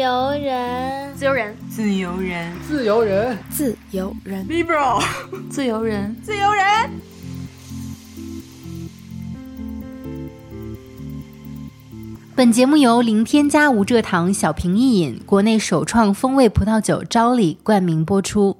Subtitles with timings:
[0.00, 5.04] 由人，自由人，自由人，自由人，自由人，Libro，
[5.50, 6.64] 自由人，自由人。
[12.34, 18.59] 本节目由零添加无蔗糖小瓶一饮国内首创风味葡萄酒朝礼冠名播出。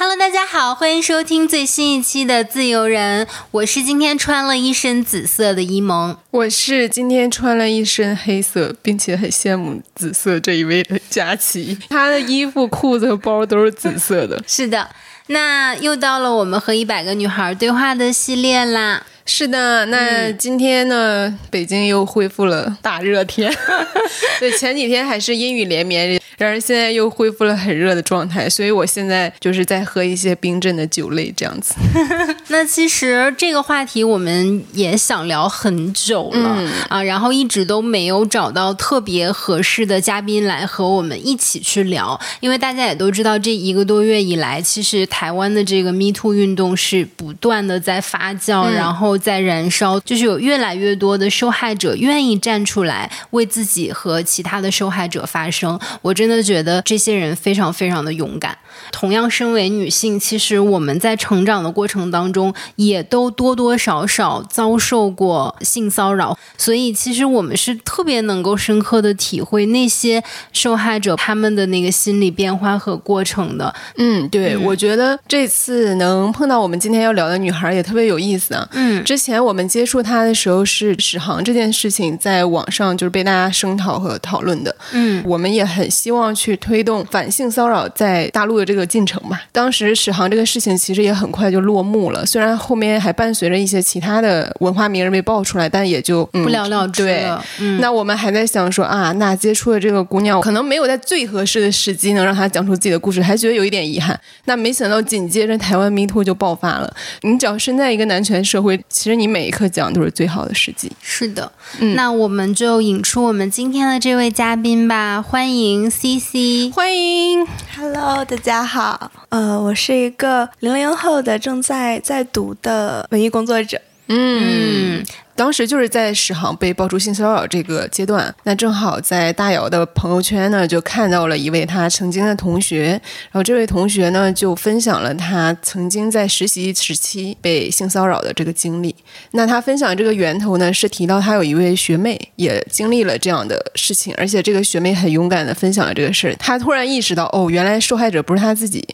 [0.00, 3.26] Hello，大家好，欢迎收听最新一期的自由人。
[3.50, 14.40] 我是今天穿了一身紫色的伊蒙，我是今天穿了一身黑色，并且很羡慕紫色这一位的佳琪，她的衣服、裤子和包都是紫色的。
[14.46, 14.88] 是的，
[15.26, 19.02] 那又到了我们和一百个女孩对话的系列啦。
[19.30, 23.54] 是的，那今天呢，北京又恢复了大热天。
[24.40, 31.74] 对，前几天还是阴雨连绵，然而现在又恢复了很热的状态，所以我现在就是在喝一些冰镇的酒类这样子。
[32.48, 49.17] 那其实这个话题我们也想聊很久了啊，然后一直都没有找到特别合适的嘉宾来和我们一起去聊，因为大家也都知道，这一个多月以来，其实台湾的这个 Me Too 运动是不断的在发酵，然后。
[49.18, 55.78] 在燃烧，就是有越来越多的受害者愿意站出来为自己和其他的受害者发声。
[56.02, 58.56] 我真的觉得这些人非常非常的勇敢。
[58.92, 73.74] 同样，身为女性，其实我们在成长的过程当中，也都多多少少遭受过性骚扰，所以其实我们是特别能够深刻的体会那些受害者他们的那个心理变化和过程的。
[73.96, 78.68] 嗯，对，我觉得这次能碰到我们今天要聊的女孩也特别有意思啊。
[78.72, 79.02] 嗯。
[79.08, 89.40] 之前我们接触他的时候是史航这件事情在网上就是被大家声讨和讨论的，嗯，我们也很希望去推动反性骚扰在大陆的这个进程嘛。
[89.50, 97.42] 当时史航这个事情其实也很快就落幕了，虽然后面还伴随着一些其他的文化名人被爆出来，但也就不了了之了。
[97.80, 104.20] 那我们还在想说啊，那接触的这个姑娘可能没有在最合适的时机能让她讲出自己的故事，还觉得有一点遗憾。
[104.44, 108.78] 那没想到紧接着台湾 MeToo 就爆发了，你只要身在一个男权社会。
[108.98, 110.90] 其实你每一刻讲都是最好的时机。
[111.00, 111.52] 是的，
[111.94, 125.04] 那我们就引出我们今天的这位嘉宾吧，欢迎 C C，欢迎，Hello，大家好，呃，我是一个零零后的正在在读的文艺工作者，嗯。
[125.38, 133.00] 当时就是在史航被爆出性骚扰这个阶段，那正好在大姚的朋友圈呢，就看到了一位他曾经的同学，
[133.30, 138.92] 然后这位同学呢就分享了他曾经在实习时期被性骚扰的这个经历。
[139.30, 146.34] 那他分享这个源头呢，是提到他有一位学妹也经历了这样的事情，而且这个学妹很勇敢的分享了这个事儿。
[146.40, 148.84] 他突然意识到，哦，原来受害者不是他自己，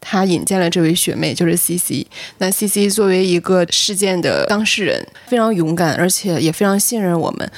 [0.00, 2.06] 他引荐了这位学妹，就是 C C。
[2.38, 5.89] 那 C C 作为一个事件的当事人，非常勇敢。
[5.96, 7.50] 而且也非常信任我们。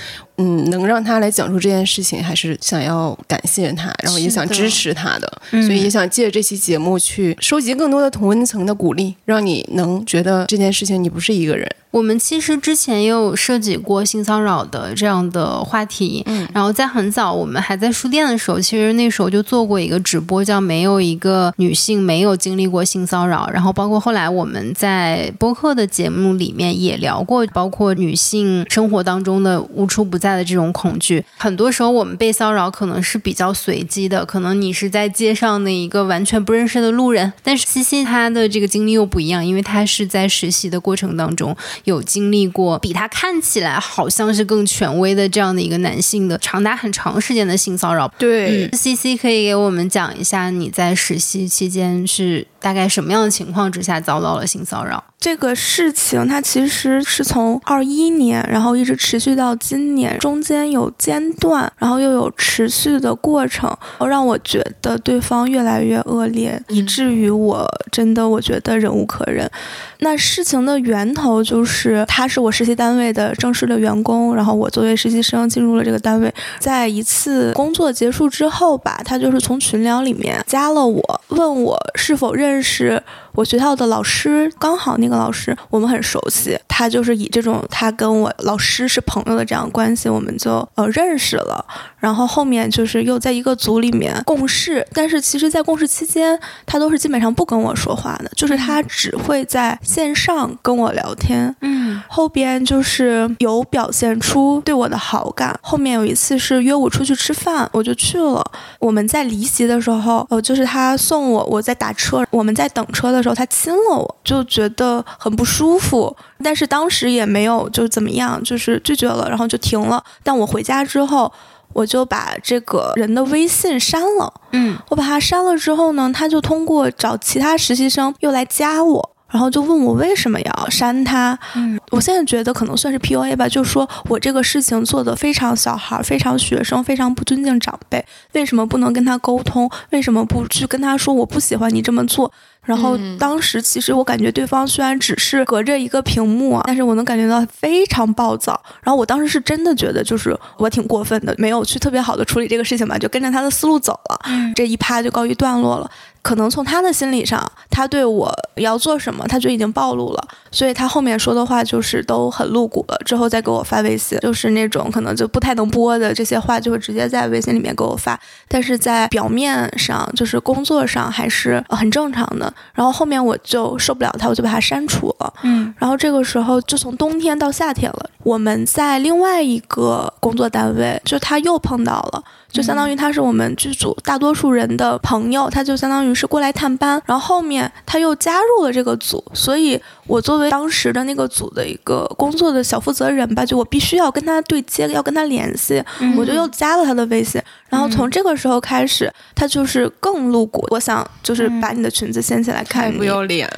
[0.42, 11.68] 嗯，能让他来讲述这件事情，还是想要感谢他，然后也想支持他的，所以也想借这期节目去收集更多的同温层的鼓励，让你能觉得这件事情你不是一个人。
[11.92, 30.31] 我们其实之前也有涉及过性骚扰的这样的话题，嗯，然后在很早我们还在书店的时候，其实那时候就做过一个直播，叫“没有一个女性没有经历过性骚扰”，然后包括后来我们在播客的节目里面也聊过，包括女性生活当中的无处不在。
[30.36, 48.06] 的这种恐惧，很多时候我们被骚扰可能是比较随机的，可能你是在街上的一个完全不认识的路人，但是西西他的这个经历又不一样，因为他是在实习的过程当中有经历过比他看起来好像是更权威的这样的一个男性的长达很长时间的性骚扰。
[48.18, 55.02] 对西西可以给我们讲一下你在实习期间是大概什么样的情况之下遭到了性骚扰？
[55.18, 69.50] 这个事情它其实是从二一年，然后一直持续到今年，中间有间断，然后又有持续的过程，让我觉得对方越来越恶劣，以至于我真的我觉得忍无可忍。
[69.98, 83.02] 那事情的源头就是他是我实习单位的正式的员工，然后我作为实习生进入了这个单位，在一次工作结束之后吧，他就是从群聊里面加了我，问我是否认识。
[83.34, 91.64] 我学校的老师刚好那个老师我们很熟悉，他就是以这种他跟我老师是朋友的这样关系，我们就呃认识了。
[91.98, 101.54] 然后后面就是又在一个组里面共事，但是其实，在共事期间，他都是基本上不跟我说话的，就是他只会在线上跟我聊天。
[101.60, 105.56] 嗯，后边就是有表现出对我的好感。
[105.62, 108.44] 后面有一次是约我出去吃饭，我就去了。
[108.80, 113.21] 我们在离席的时候，呃，就是他送我，我在打车，我们在等车的。
[113.22, 120.02] 时候他亲了我，就觉得很不舒服，但是当时也没有就怎么样，就是拒绝了，然后就停了。
[120.22, 121.32] 但我回家之后。
[121.74, 124.30] 我就把这个人的微信删了。
[124.50, 129.10] 嗯，我把他删了之后呢，他就通过找其他实习生又来加我。
[129.30, 131.38] 然后就问我为什么要删他？
[131.54, 138.04] 嗯，我现在觉得可能算是 PUA 吧，就说我这个事情做的非常小孩，非常学生，非常不尊敬长辈，
[138.34, 139.70] 为什么不能跟他沟通？
[139.88, 142.30] 为什么不去跟他说我不喜欢你这么做？
[142.64, 148.60] 然后当时其实我感觉对方虽然只是隔着一个屏幕，但是我能感觉到非常暴躁。
[148.82, 154.20] 然后我当时是真的觉得就是我挺过分的，没有去特别好的处理这个事情吧，就跟着他的思路走了。
[154.54, 155.90] 这一趴就告一段落了。
[156.22, 162.96] 可能从他的心理上，他对我要做什么，他就已经暴露了，所以他后面说的话就是都很露骨了。
[163.04, 168.18] 之后再给我发微信，就是那种可能就不太能播的这些话，就会直接在微信里面给我发。
[168.48, 172.52] 但是在表面上，就是工作上还是很正常的。
[172.72, 175.34] 然后后面我就受不了他，我就把他删除了。
[175.42, 182.22] 嗯，然后这个时候就从冬天到夏天了，我们在另外一个工作单位，就他又碰到了。
[182.52, 195.82] 就相当于他是我们剧组大多数人的朋友，他就相当于是过来探班，然后后面他又加入了这个组，所以我作为当时的那个组的一个工作的小负责人吧，就我必须要跟他对接，要跟他联系，
[196.16, 203.50] 我就又加了他的微信，然后从这个时候开始，他就是更露骨，我想就是把你的裙子掀起来看，不要脸。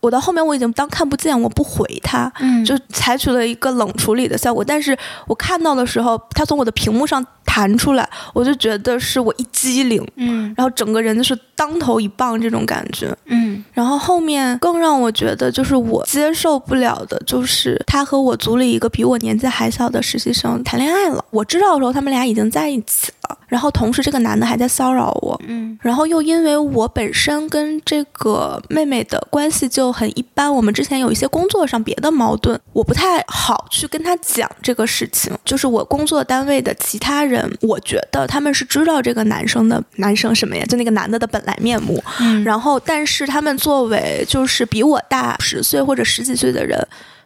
[0.00, 2.32] 我到后面我已经当看不见，我不回他，
[2.64, 4.64] 就采取了一个冷处理的效果。
[4.64, 4.96] 但是
[5.26, 13.64] 我看到的时候，他从我的屏幕上弹出来，我就觉得是我一激灵，嗯，然后整个人就是当头一棒这种感觉，嗯。
[13.72, 21.24] 然后后面更让我觉得就是我接受不了的，就是他和我组里一个比我年纪还小的实习生谈恋爱了。
[21.30, 23.38] 我知道的时候，他们俩已经在一起了。
[23.46, 35.32] 然后同时，这个男的还在骚扰我，嗯，然后又因为我本身跟这个妹妹的关系就很一般，我们之前有一些工作上别的矛盾，我不太好去跟他讲这个事情。
[35.44, 40.64] 就是我工作单位的其他人，我觉得他们是知道这个男生的男生什么呀？
[40.66, 46.78] 就那个男的的本来面目，嗯，然后但是他们作为就是比我大十岁或者十几岁的人。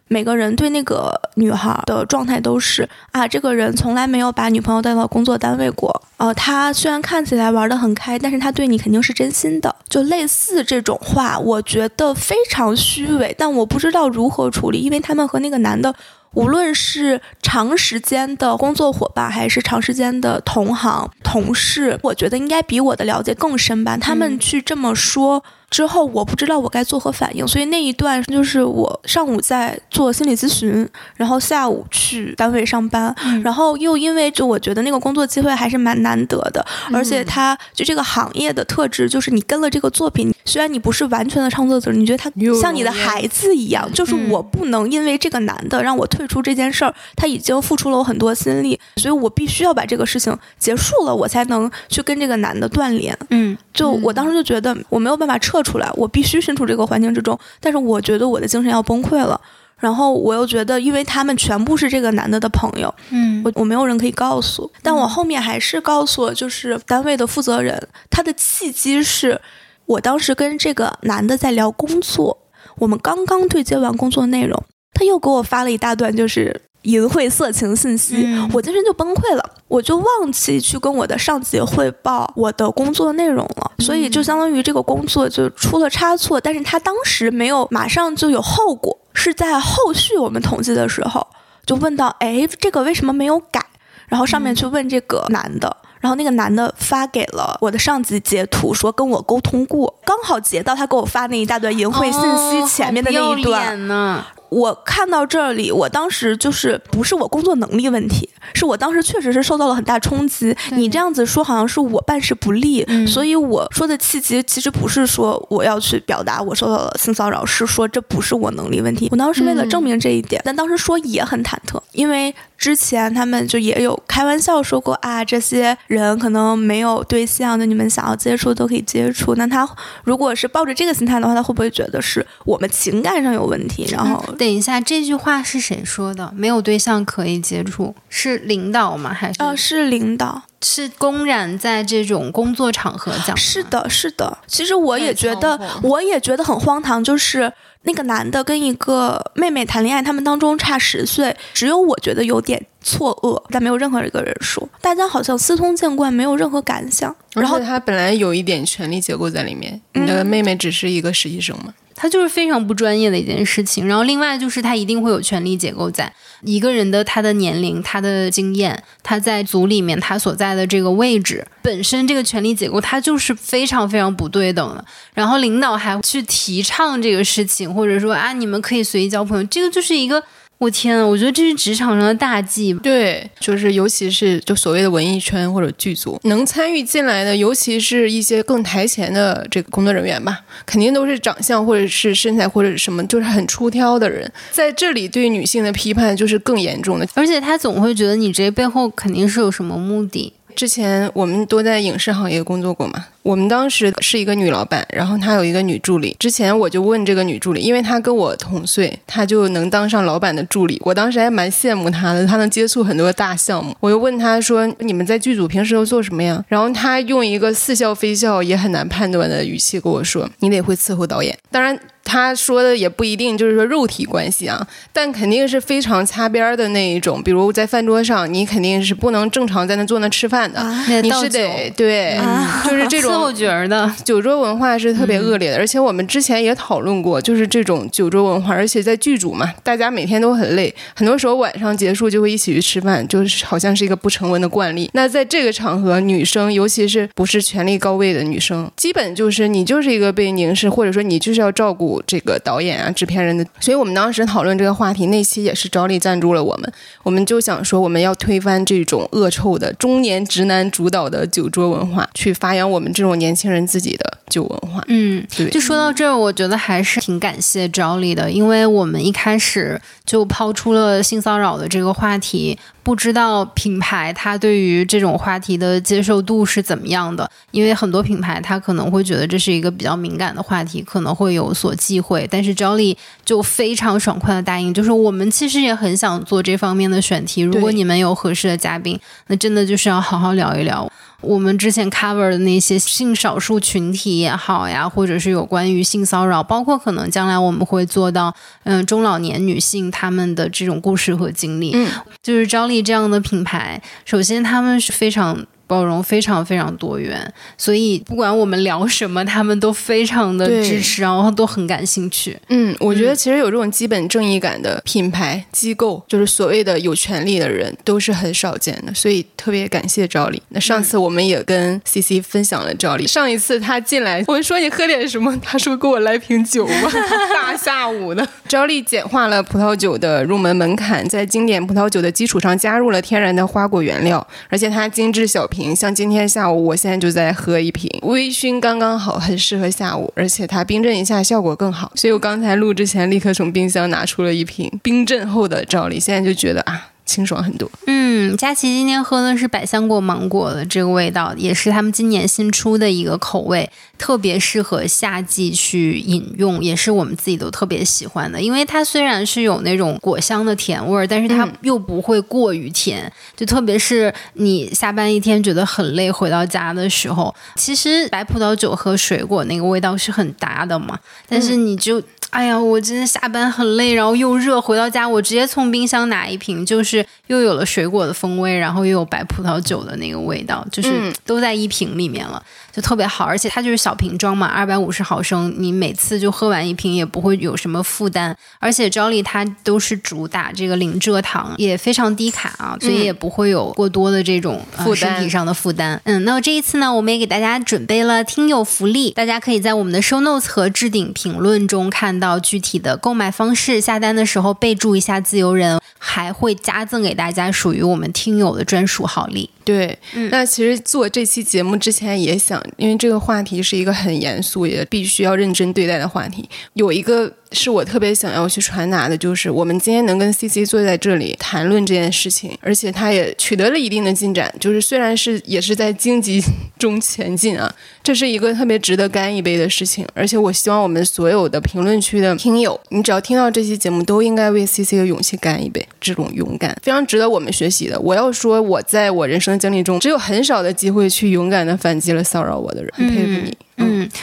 [0.09, 6.03] 每个人对那个女孩的状态都是啊，这个人从来没有把女朋友带到工作单位过。
[6.17, 9.75] 呃，他虽然看起来玩得很开，但是他对你肯定是真心的。
[9.89, 15.95] 就类似这种话，我觉得非常虚伪，但我不知道如何处理，因为他们和那个男的，
[16.33, 23.97] 无论是长时间的工作伙伴，还是长时间的同行同事，我觉得应该比我的了解更深吧。
[23.97, 25.43] 他们去这么说。
[25.73, 42.31] 之后我不知道我该作何反应，所以那一段就是我上午在做心理咨询，然后下午去单位上班，然后又因为就我觉得那个工作机会还是蛮难得的，而且他就这个行业的特质就是你跟了这个作品，虽然你不是完全的创作者，你觉得他
[42.61, 53.17] 像你的孩子一样，就是我不能因为这个男的让我退出这件事儿，他已经付出了我很多心力，所以我必须要把这个事情结束了，我才能去跟这个男的断联。
[53.31, 55.62] 嗯，就我当时就觉得我没有办法撤。
[55.63, 59.39] 出来，我必须身处这个环境之中，但是我觉得我的精神要崩溃了。
[59.79, 67.87] 然后我又觉得，因为他们全部是这个男的的朋友，嗯，我我没有人可以告诉，但我后面还是告诉了，就是单位的负责人。
[68.09, 69.41] 他的契机是
[69.85, 72.37] 我当时跟这个男的在聊工作，
[72.77, 74.63] 我们刚刚对接完工作内容，
[74.93, 76.61] 他又给我发了一大段，就是。
[76.83, 91.25] 淫秽色情信息，我精神就崩溃了，我就忘记去跟我的上级汇报我的工作内容了，所以就相当于这个工作就出了差错，但是他当时没有马上就有后果，是在后续我们统计的时候
[91.65, 93.65] 就问到，哎，这个为什么没有改？
[94.09, 102.21] 然后上面去问这个男的，然后那个男的发给了我的上级截图，说跟我沟通过，刚好截到他给我发那一大段淫秽信
[102.67, 103.87] 息前面的那一段。
[103.87, 104.23] 呢。
[104.53, 110.55] 我看到这里，我当时就是不是我工作能力问题，是我当时确实是受到了很大冲击。
[110.71, 119.07] 你这样子说，好像是我办事不力，所以我说的契机其实不是说我要去表达我受到了性骚扰，是说这不是我能力问题。
[119.11, 129.35] 我当时为了证明这一点，但当时说也很忐忑，因为之前他们就也有开玩笑说过啊，这些人可能没有对象的，你们想要接触都可以接触。
[129.35, 129.67] 那他
[130.05, 133.85] 如果是抱着这个心态的话，他会不会觉得是我们情感上有问题？
[133.91, 134.23] 然后。
[134.37, 136.31] 等一下，这句话是谁说的？
[136.33, 139.13] 没有对象可以接触，是领导吗？
[139.13, 139.43] 还是？
[139.43, 143.35] 呃，是领导，是公然在这种工作场合讲。
[143.35, 144.37] 是的，是的。
[144.47, 147.51] 其实我也觉得，我也觉得很荒唐，就是
[147.83, 157.15] 那个男的跟一个妹妹谈恋爱，他们当中差十岁，只有我觉得有点错愕，但没有任何一个人说，大家好像司空见惯，没有任何感想。
[157.33, 161.73] 然后他本来有一点权力结构在里面，你的妹妹只是一个实习生嘛。
[162.03, 163.87] 他就是非常不专业的一件事情。
[163.87, 174.83] 然后另外就是他一定会有权力结构在一个人的他的年龄、他的经验、他在组里面他所在的这个位置本身这个权力结构它就是非常非常不对等的。
[175.13, 180.21] 然后领导还去提倡这个事情，或者说啊你们可以随意交朋友，这个就是一个。
[180.59, 181.05] 我天啊！
[181.05, 182.73] 我觉得这是职场上的大忌。
[182.75, 194.31] 对，就是尤其是就所谓的文艺圈或者剧组能参与进来的，尤其是一些更台前的这个工作人员吧，肯定都是长相或者是身材或者什么就是很出挑的人。
[194.51, 200.31] 在这里对女性的批判就是更严重的，而且他总会觉得你这背后肯定是有什么目的。
[200.55, 203.05] 之前我们都在影视行业工作过嘛。
[203.23, 206.13] 我们当时是一个女老板，然后她有一个女助理。
[206.19, 210.81] 之前我就问这个女助理，因为她跟我同岁，她就能当上老板的助理。
[210.83, 213.73] 我当时还蛮羡慕她的，她能接触很多大项目。
[213.79, 227.21] 我就问她说：“你们在剧组平时都做什么呀？”然后她用一个似笑非笑也很难判断的语气跟我说：“你得会伺候导演。”当然，她说的也不一定就是说肉体关系啊，但肯定是非常擦边的那一种。
[227.23, 230.61] 比如在饭桌上，你肯定是不能正常在那坐那吃饭的，
[231.01, 232.19] 你是得对，
[232.65, 233.13] 就是这种。
[233.23, 244.89] 我觉得酒桌文化是特别恶劣的，而且我们之前也讨论过，就是这种酒桌文化，而且在剧组嘛，大家每天都很累，很多时候晚上结束就会一起去吃饭，就是好像是一个不成文的惯例。
[244.93, 253.45] 那在这个场合，女生尤其是不是权力高位的女生，基本就是你就是一个被凝视，或者说你就是要照顾这个导演啊、制片人的。
[253.59, 256.73] 所以我们当时讨论这个话题那期也是招力赞助了我们，
[257.03, 263.03] 我们就想说我们要推翻这种恶臭的中年直男主导的酒桌文化，去发扬我们这。
[263.03, 265.49] 种年轻人自己的酒文化，嗯，对。
[265.49, 277.29] 就说到这儿，我觉得还是挺感谢赵丽的，因为我们一开始就抛出了性骚扰的这个话题，不知道品牌它对于这种话题的接受度是怎么样的。
[277.51, 282.27] 因为很多品牌它可能会觉得这是一个比较敏感的话题，可能会有所忌讳。
[282.31, 287.41] 但是赵丽就非常爽快的答应，就是我们其实也很想做这方面的选题。
[287.41, 288.97] 如果你们有合适的嘉宾，
[289.27, 290.89] 那真的就是要好好聊一聊。
[291.21, 301.89] 我们之前 cover 的那些性少数群体也好呀，或者是有关于性骚扰，包括可能将来我们会做到，嗯，中老年女性她们的这种故事和经历，嗯，
[302.21, 305.45] 就是张丽这样的品牌，首先他们是非常。
[305.65, 312.37] 包容非常非常多元，所以不管我们聊什么，他们都非常的支持，然后都很感兴趣。
[312.49, 320.41] 嗯，我觉得其实有这种基本正义感的品牌机构，就是所谓的有权利的人，都是很少见的，所以特别感谢赵丽。
[320.49, 326.91] 那上次我们也跟 C C 分享了赵丽，上一次他进来，我们说你喝点什么，他说给我来瓶酒吧，
[327.33, 328.25] 大下午的。
[328.47, 335.43] 赵丽简化了葡萄酒的入门门槛，在经典葡萄酒的基础上加入了天然的花果原料，而且它精致小。
[335.53, 346.87] 瓶像今天下午，我现在就在喝一瓶，微醺刚刚好，很适合下午，而且它冰镇一下效果更好，所以我刚才录之前立刻从冰箱拿出了一瓶冰镇后的赵丽，现在就觉得啊。
[347.05, 347.69] 清爽很多。
[347.85, 353.69] 嗯，佳琪今天喝的是百香果芒果的这个味道，也是他们今年新出的一个口味，
[354.03, 358.41] 特别适合夏季去饮用，也是我们自己都特别喜欢的。
[358.41, 363.09] 因为它虽然是有那种果香的甜味儿，但是它又不会过于甜。
[363.33, 370.99] 就特别是你下班一天觉得很累，回到家的时候，其实白葡萄酒和水果那个味道是很搭的嘛。
[371.29, 372.03] 但是你就。
[372.29, 382.43] 哎呀，我今天下班很累，然后又热，回到家我直接从冰箱拿一瓶，就是又有了水果的风味，然后又有白葡萄酒的那个味道，就是都在一瓶里面了。
[382.73, 388.35] 就特别好，而且它就是小瓶装嘛，二百五十毫升，你每次就喝完一瓶也不会有什么负担。
[388.59, 396.01] 而且 Jolly 它都是主打这个零蔗糖，也非常低卡啊，所以也不会有过多的这种负身体上的负担。
[396.05, 409.49] 嗯，那这一次呢，我们也给大家准备了听友福利，大家可以在我们的 Show Notes 和置顶评论中看到具体的购买方式，下单的时候备注一下自由人，还会加赠给大家属于我们听友的专属好礼。
[409.63, 409.97] 对，
[410.29, 417.33] 那其实做这期节目之前也想，因为这个话题是一个很严肃，也必须要认真对待的话题，有一个。
[417.53, 426.43] 是我特别想要去传达的，就是我们今天能跟 C C 坐在这里谈论这件事情，而且他也取得了一定的进展，就是虽然是也是在荆棘
[426.77, 430.05] 中前进啊，这是一个特别值得干一杯的事情。
[430.13, 437.99] 而且我希望我们所有的评论区的听友，你只要听到这期节目，都应该为 C C 的勇气干一杯，这种勇敢非常值得我们学习的。
[437.99, 443.57] 我要说，我在我人生经历中，只有很少的机会去勇敢的反击了骚扰我的人，很佩服你。
[443.72, 443.72] 嗯，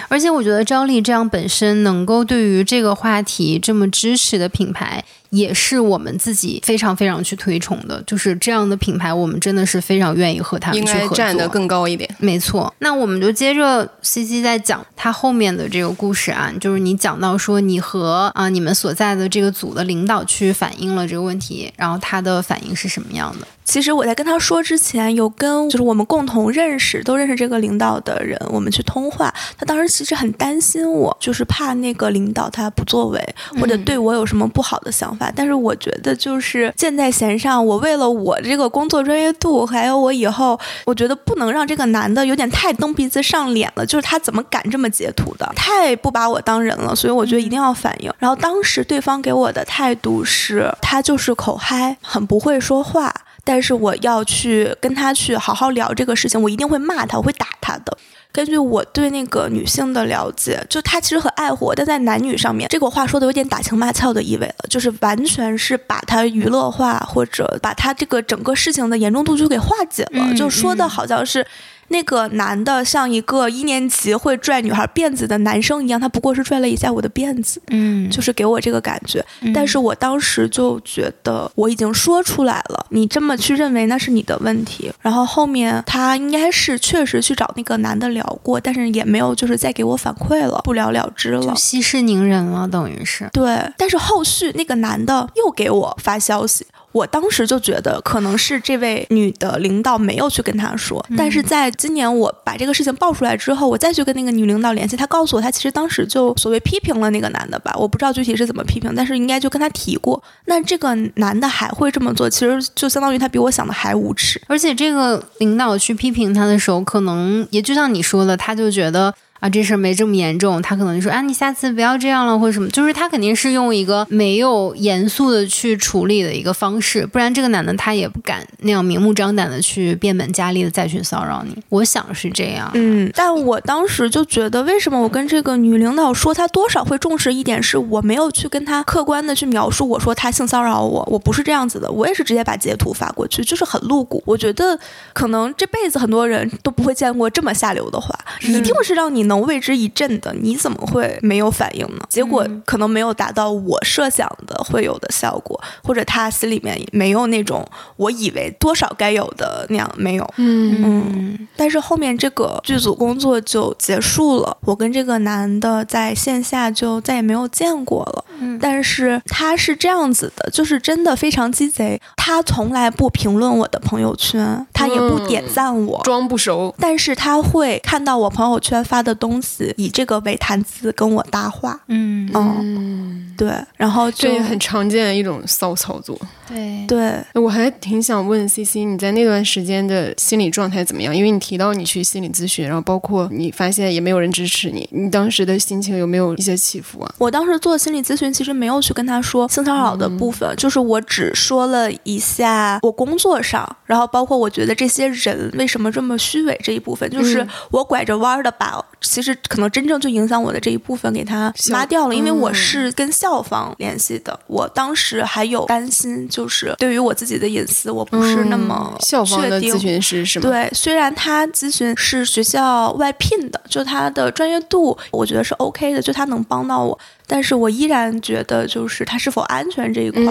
[0.09, 5.05] 而且我觉得张丽这样本身能够对于这个话题这么支持的品牌。
[5.31, 12.11] 也是我们自己非常非常去推崇的，就是这样的品牌，我们真的是非常愿意和他们去合作，站得更高一点。
[12.19, 23.47] 没错，那我们就接着 C C 在讲他后面的这个故事啊，就是你讲到说你和啊你们所在的这个组的领导去反映了这个问题，然后他的反应是什么样的？
[23.71, 29.33] 其实我在跟他说之前，有跟就是我们共同认识、都认识这个领导的人，我们去通话。
[29.57, 35.33] 他当时其实很担心我，就是怕那个领导他不作为，或者对我有什么不好的想法。
[35.37, 43.87] 但是我觉得就是箭在弦上，我为了我这个工作专业度，还有我以后，我觉得不能让这个男的有点太蹬鼻子上脸了。
[43.87, 46.93] 就是他怎么敢这么截图的，太不把我当人了。
[46.97, 48.13] 所以我觉得一定要反应。
[48.19, 53.15] 然后当时对方给我的态度是，他就是口嗨，很不会说话。
[53.45, 57.97] 但是我要去跟他去好好聊这个事情，我一定会骂他，我会打他的。
[58.33, 71.47] 根据我对那个女性的了解，就她其实很爱护我，但在男女上面，这个话说的有点打情骂俏的意味了，就是完全是把他娱乐化，或者把他这个整个事情的严重度就给化解了，就说的好像是。
[71.93, 79.21] 那个男的像一个一年级会拽女孩辫子的男生一样，他不过是拽了一下我的辫子，嗯，就是给我这个感觉。
[79.53, 84.93] 但是我当时就觉得我已经说出来了，你这么去认为那是你的问题。
[85.01, 93.29] 然后后面他应该是确实去找那个男的聊过，但是也没有就是再给我反馈了，不了了之了，就息事宁人了，等于是。
[93.33, 96.67] 对，但是后续那个男的又给我发消息。
[96.93, 110.23] 我当时就觉得可能是这位女的领导没有去跟他说，但是在今年我把这个事情爆出来之后，我再去跟那个女领导联系，她告诉我，她其实当时就所谓批评了那个男的吧，我不知道具体是怎么批评，但是应该就跟他提过。
[110.47, 114.41] 那这个男的还会这么做，其实就相当于他比我想的还无耻。
[114.49, 119.15] 而且这个领导去批评他的时候，可能也就像你说的，他就觉得。
[119.41, 131.57] 啊，这事儿没这么严重，他可能就说啊，你下次不要这样了，或者什么，就是他肯定是用一个没有严肃的去处理的一个方式，不然这个男的他也不敢那样明目张胆的去变本加厉的再去骚扰你。
[131.71, 144.23] 我想是这样，嗯，但我当时就觉得，为什么我跟这个女领导说，她多少会重视一点，是我没有去跟她客观的去描述，我说她性骚扰我，我不是这样子的，我也是直接把截图发过去，就是很露骨。
[144.27, 144.79] 我觉得
[145.15, 149.30] 可能这辈子很多人都不会见过这么下流的话，一定是让你。
[149.31, 152.03] 能为之一振的，你怎么会没有反应呢？
[152.09, 157.65] 结果可能没有达到我设想的会有的效果，或者他心里面没有那种
[157.97, 160.35] 我以为多少该有的那样，没有。
[160.37, 161.49] 嗯嗯。
[161.57, 168.25] 但是后面这个剧组工作就结束了，我跟这个男的在线下就再也没有见过了。
[168.41, 168.59] 嗯。
[168.61, 176.75] 但是他是这样子的，就是真的非常鸡贼，他从来不评论我的朋友圈，他也不点赞我，装不熟。
[176.81, 179.20] 但是他会看到我朋友圈发的。
[179.21, 187.21] 东西以这个为谈资跟我搭话，嗯嗯，对，然后这也很常见的一种骚操作，对对。
[187.35, 191.15] 我还挺想问 C C，你在那段时间的心理状态怎么样？
[191.15, 197.15] 因为你提到你去心理咨询，然后包括你发现也没有人支持你，你当时的心情有没有一些起伏啊？
[197.19, 208.71] 我当时做心理咨询，其实没有去跟他说性骚扰的部分，就是我只说了一下我工作上，然后包括我觉得这些人为什么这么虚伪这一部分，就是我拐着弯的把。
[209.11, 220.49] 其实可能真正最影响我的这一部分给他抹掉了，因为我是跟校方联系的，我当时还有担心，就是对于我自己的隐私，我不是那么校方的咨询师是吗？
[220.49, 226.99] 对，虽然他咨询是学校外聘的，就他的专业度，我觉得是 OK 的，就他能帮到我。
[227.31, 230.25] 但是我依然觉得，就是他是否安全这一块，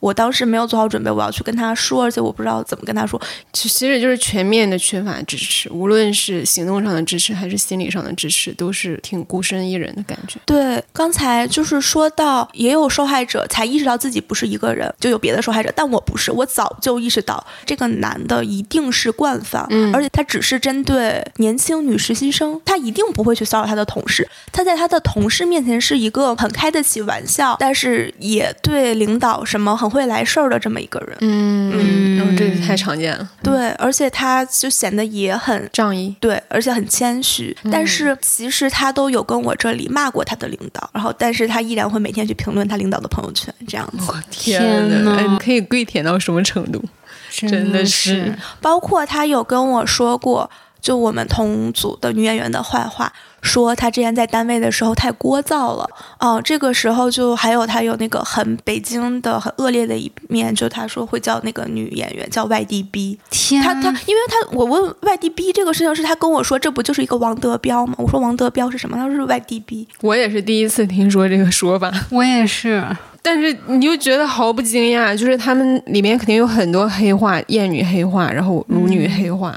[0.00, 3.20] 我当时没有做好准备，我要去跟他说，而且我不知道怎么跟他说。
[3.52, 10.40] 其实就是全面的缺乏支持，无论是行动上的支持还是心理上的支持，都是挺孤身一人的感觉。
[10.46, 26.29] 对，刚才就是说到，也有受害者才意识到自己不是一个人，就有别的受害者，但我不是，我早就意识到这个男的一定是惯犯，而且他只是针对年轻女实习生，他一定不会去骚扰他的同事，他在他的同事面前是一个。
[26.36, 31.72] 很开得起玩笑，但是也对领导什么很会来事儿的这么一个人，嗯
[32.18, 33.28] 嗯，这太常见了。
[33.42, 37.56] 对，而且他就显得也很仗义，对，而且很谦虚。
[37.70, 44.12] 但是其实他都有跟我这里骂过他的领导，然后但是他依然会每天去评论他领导的朋友圈，这样子。
[44.30, 46.82] 天哪，你可以跪舔到什么程度？
[47.30, 50.50] 真的是，包括他有跟我说过。
[50.80, 53.12] 就我们同组的女演员的坏话。
[53.42, 55.88] 说她之前在单位的时候太聒噪了，
[56.18, 67.94] 哦，这个时候就还有她有那个很北京的很恶劣的一面，就她说会叫那个女演员叫外地逼，天，她她，因为她我问外地逼这个事情是她跟我说这不就是一个王德彪吗？
[67.96, 68.94] 我说王德彪是什么？
[68.94, 72.86] 她说是外地逼，我也是第一次听说这个说法，我也是，
[73.22, 79.56] 但是你就觉得毫不惊讶，就是他们里面肯定有很多黑话，艳女黑话，然后辱女黑话，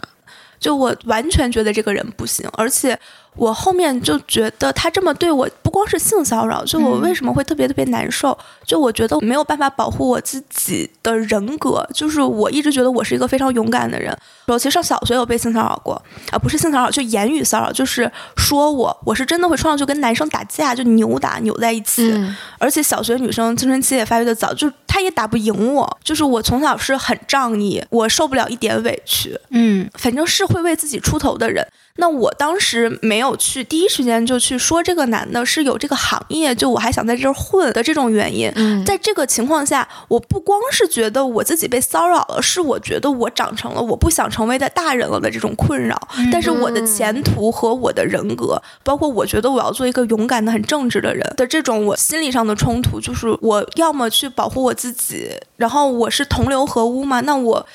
[0.63, 2.97] 就我完全觉得这个人不行，而且。
[3.35, 8.37] 我后面就觉得他这么对我，不光是性骚扰，就我为什么会特别特别难受？
[8.65, 14.15] 就我觉得没有办法保护我自己的人格，就是我一直觉得我是一个非常勇敢的人。
[14.47, 22.13] 我其实上小学有被性骚扰过，啊，不是性骚扰，就言语骚扰，就是说我，我是真的会冲上去跟男生打架，就扭打扭在一起。
[22.59, 25.97] 而且小学女生青春期也发育的早，就他也打不赢我。
[26.03, 29.37] 就是我从小是很仗义，我受不了一点委屈。
[29.49, 31.65] 嗯，反正是会为自己出头的人。
[31.97, 38.51] 那我当时没有去第一时间就去说这个男的是有这个行业，就我还想在这儿混的这种原因。
[38.83, 45.95] 在这个情况下，我不光是觉得我自己被骚扰了，是我觉得我长成了我不想成为的大人了的这种困扰。
[46.31, 57.19] 但是我的前途和我的人格，包括我觉得我要做一个勇敢的、很正直的人的这种我心理上的冲突，就是我要么去保护我自己，然后我是同流合污嘛？
[57.21, 57.67] 那我。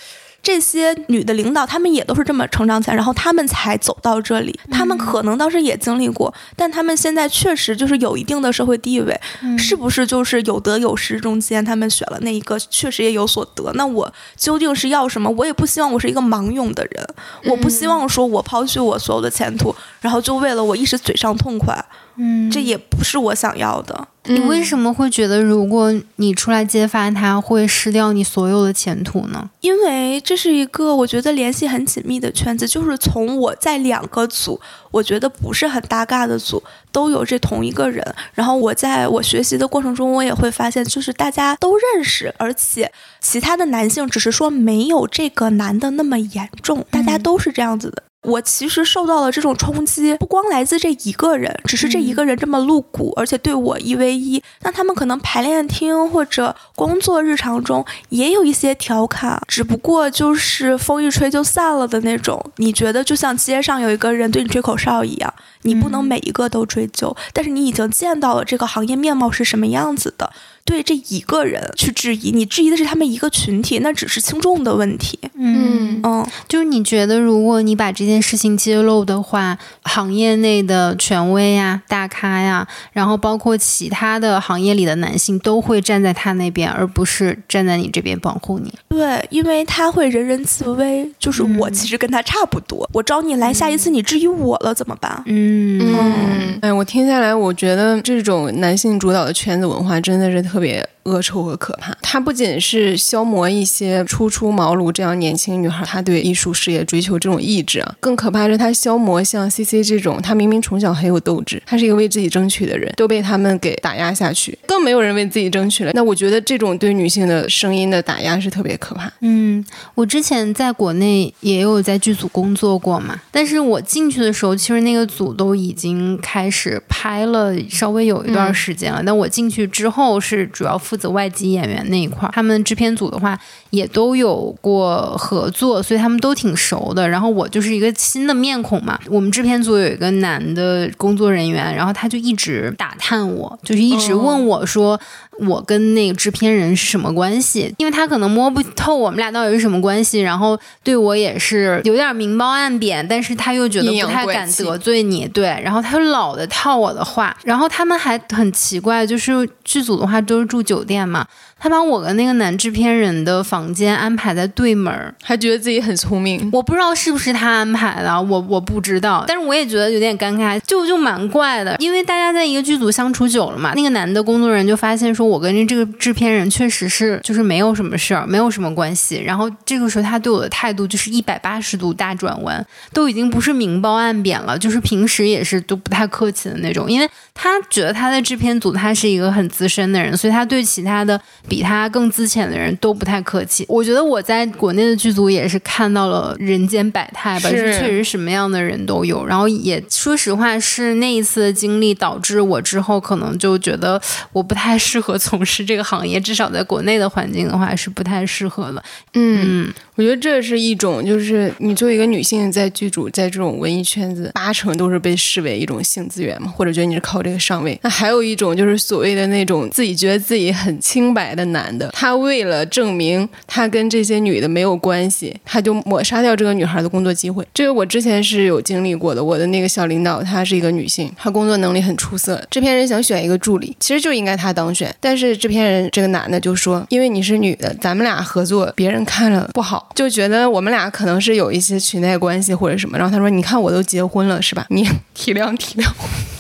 [0.43, 4.59] 这些女的领导，她们也都是这么成长起来，然后她们才走到这里。
[4.71, 9.21] 她们可能当时也经历过，但她们现在确实就是有一定的社会地位，
[9.59, 13.71] 是不是就是有得有失中间，她们选了那一个，确实也有所得。
[13.75, 15.29] 那我究竟是要什么？
[15.31, 17.07] 我也不希望我是一个盲勇的人，
[17.45, 21.85] 我不希望说我抛弃我所有的前途，然后就为了我一时嘴上痛快。
[22.21, 24.09] 嗯，这也不是我想要的。
[24.29, 29.49] 你为什么会觉得，如果你出来揭发他，会失掉你所有的前途呢？
[29.61, 34.61] 因为这是一个我觉得联系很紧密的圈子，就是从我在两个组，
[34.91, 36.63] 我觉得不是很搭嘎的组，
[36.93, 38.05] 都有这同一个人。
[38.35, 48.03] 然后我在我学习的过程中，我也会发现，就是大家都认识，而且其他的男性只是说没有这个男的那么严重，大家都是这样子的。
[48.25, 54.43] 我其实受到了这种冲击，不光来自这一个人，只是这一个人这么露骨，而且对我一 v 一。
[54.63, 62.45] 那他们可能排练厅或者工作日常中也有一些调侃，只不过就是风一吹就散了的那种。
[62.57, 70.33] 你觉得就像街上有一个人对你吹口哨一样，你不能每一个都追究，但是你已经见到了这个行业面貌是什么样子的。
[70.69, 75.19] 对这一个人去质疑，你质疑的是他们一个群体，那只是轻重的问题。
[75.35, 88.71] 嗯嗯，就是你觉得，如果你把这件事情揭露的话，行业内的权威呀、大咖呀，然后包括其他的行业里的男性，都会站在他那边，而不是站在你这边保护你。
[88.91, 95.23] 对，因为他会人人自危，就是我其实跟他差不多，我招你来，下一次你质疑我了怎么办？
[95.25, 100.58] 嗯嗯，哎，我听下来，我觉得这种男性主导的圈子文化真的是特。
[100.59, 115.93] 特别恶臭和可怕，它不仅是消磨一些初出茅庐这样年轻女孩，她对艺术事业追求这种意志啊，更可怕是她消磨像 C C 这种，她明明从小很有斗志，她是一个为自己争取的人，都被他们给打压下去，更没有人为自己争取了。
[115.95, 119.09] 那我觉得这种对女性的声音的打压是特别可怕。
[119.21, 129.01] 嗯，我之前在国内也有在剧组工作过嘛，但是我进去的时候，其实那个组都已经开始拍了，稍微有一段时间了。
[129.05, 130.48] 那我进去之后是。
[130.49, 133.39] 主要负责外籍演员那一块儿，他们制片组的话
[133.71, 137.09] 也都有过合作，所以他们都挺熟的。
[137.09, 138.99] 然后我就是一个新的面孔嘛。
[139.09, 144.99] 我们制片组有一个男的工作人员，然后他就一直打探我，就是一直问我说。
[145.47, 147.73] 我跟那个制片人是什么关系？
[147.79, 161.27] 因为他可能摸不透我们俩到底是什么关系，然后对我也是有点明褒暗贬，但是他又觉得不太敢得罪你，对，然后他就老的套我的话，然后他们还很奇怪，就是剧组的话都是住酒店嘛。
[161.61, 166.49] 他把我跟那个男制片人的房间安排在对门儿，还觉得自己很聪明。
[166.53, 169.25] 我不知道是不是他安排的，我我不知道。
[169.27, 171.77] 但是我也觉得有点尴尬，就就蛮怪的。
[171.81, 179.21] 因为大家在一个剧组相处久了嘛，那个男的工作人员就发现说，我跟这个制片人确实是就是没有什么事儿，没有什么关系。
[179.25, 186.89] 然后这个时候他对我的态度就是一百八十度大转弯，都已经不是明褒暗贬了，就是平时也是都不太客气的那种。
[186.89, 191.21] 因为他觉得他在制片组他是一个很资深的人，所以他对其他的。
[191.49, 193.65] 比他更资浅的人都不太客气。
[193.69, 199.25] 我觉得我在国内的剧组也是看到了人间百态吧，是确实什么样的人都有。
[199.25, 204.01] 然后也说实话，是那一次的经历导致我之后可能就觉得
[204.33, 208.83] 我不太适合从事这个行业，至少在国内的环境的话是不太适合的。
[209.15, 217.79] 嗯，我觉得这是一种，就是你作为一个女性在剧组，在这种文艺圈子，八成都是被视为一种性资源嘛，或者觉得你是靠这个上位。
[217.83, 227.47] 那还有一种就是所谓的那种自己觉得自己很清白的男的，他为了证明他跟这些女的没有关系，他就抹杀掉这个女孩的工作机会。
[227.55, 229.23] 这个我之前是有经历过的。
[229.29, 232.43] 我的那个小领导，她是一个女性，她工作能力很出色。
[232.51, 242.97] 制片人想选一个助理，其实就应该她当选，但是制片人这个男的就说，因为你是女的，咱们俩合作，别人看了不好，就觉得我们俩可能是有一些裙带关系或者什么。
[242.97, 244.67] 然后他说，你看我都结婚了是吧？
[244.71, 245.87] 你 体谅体谅。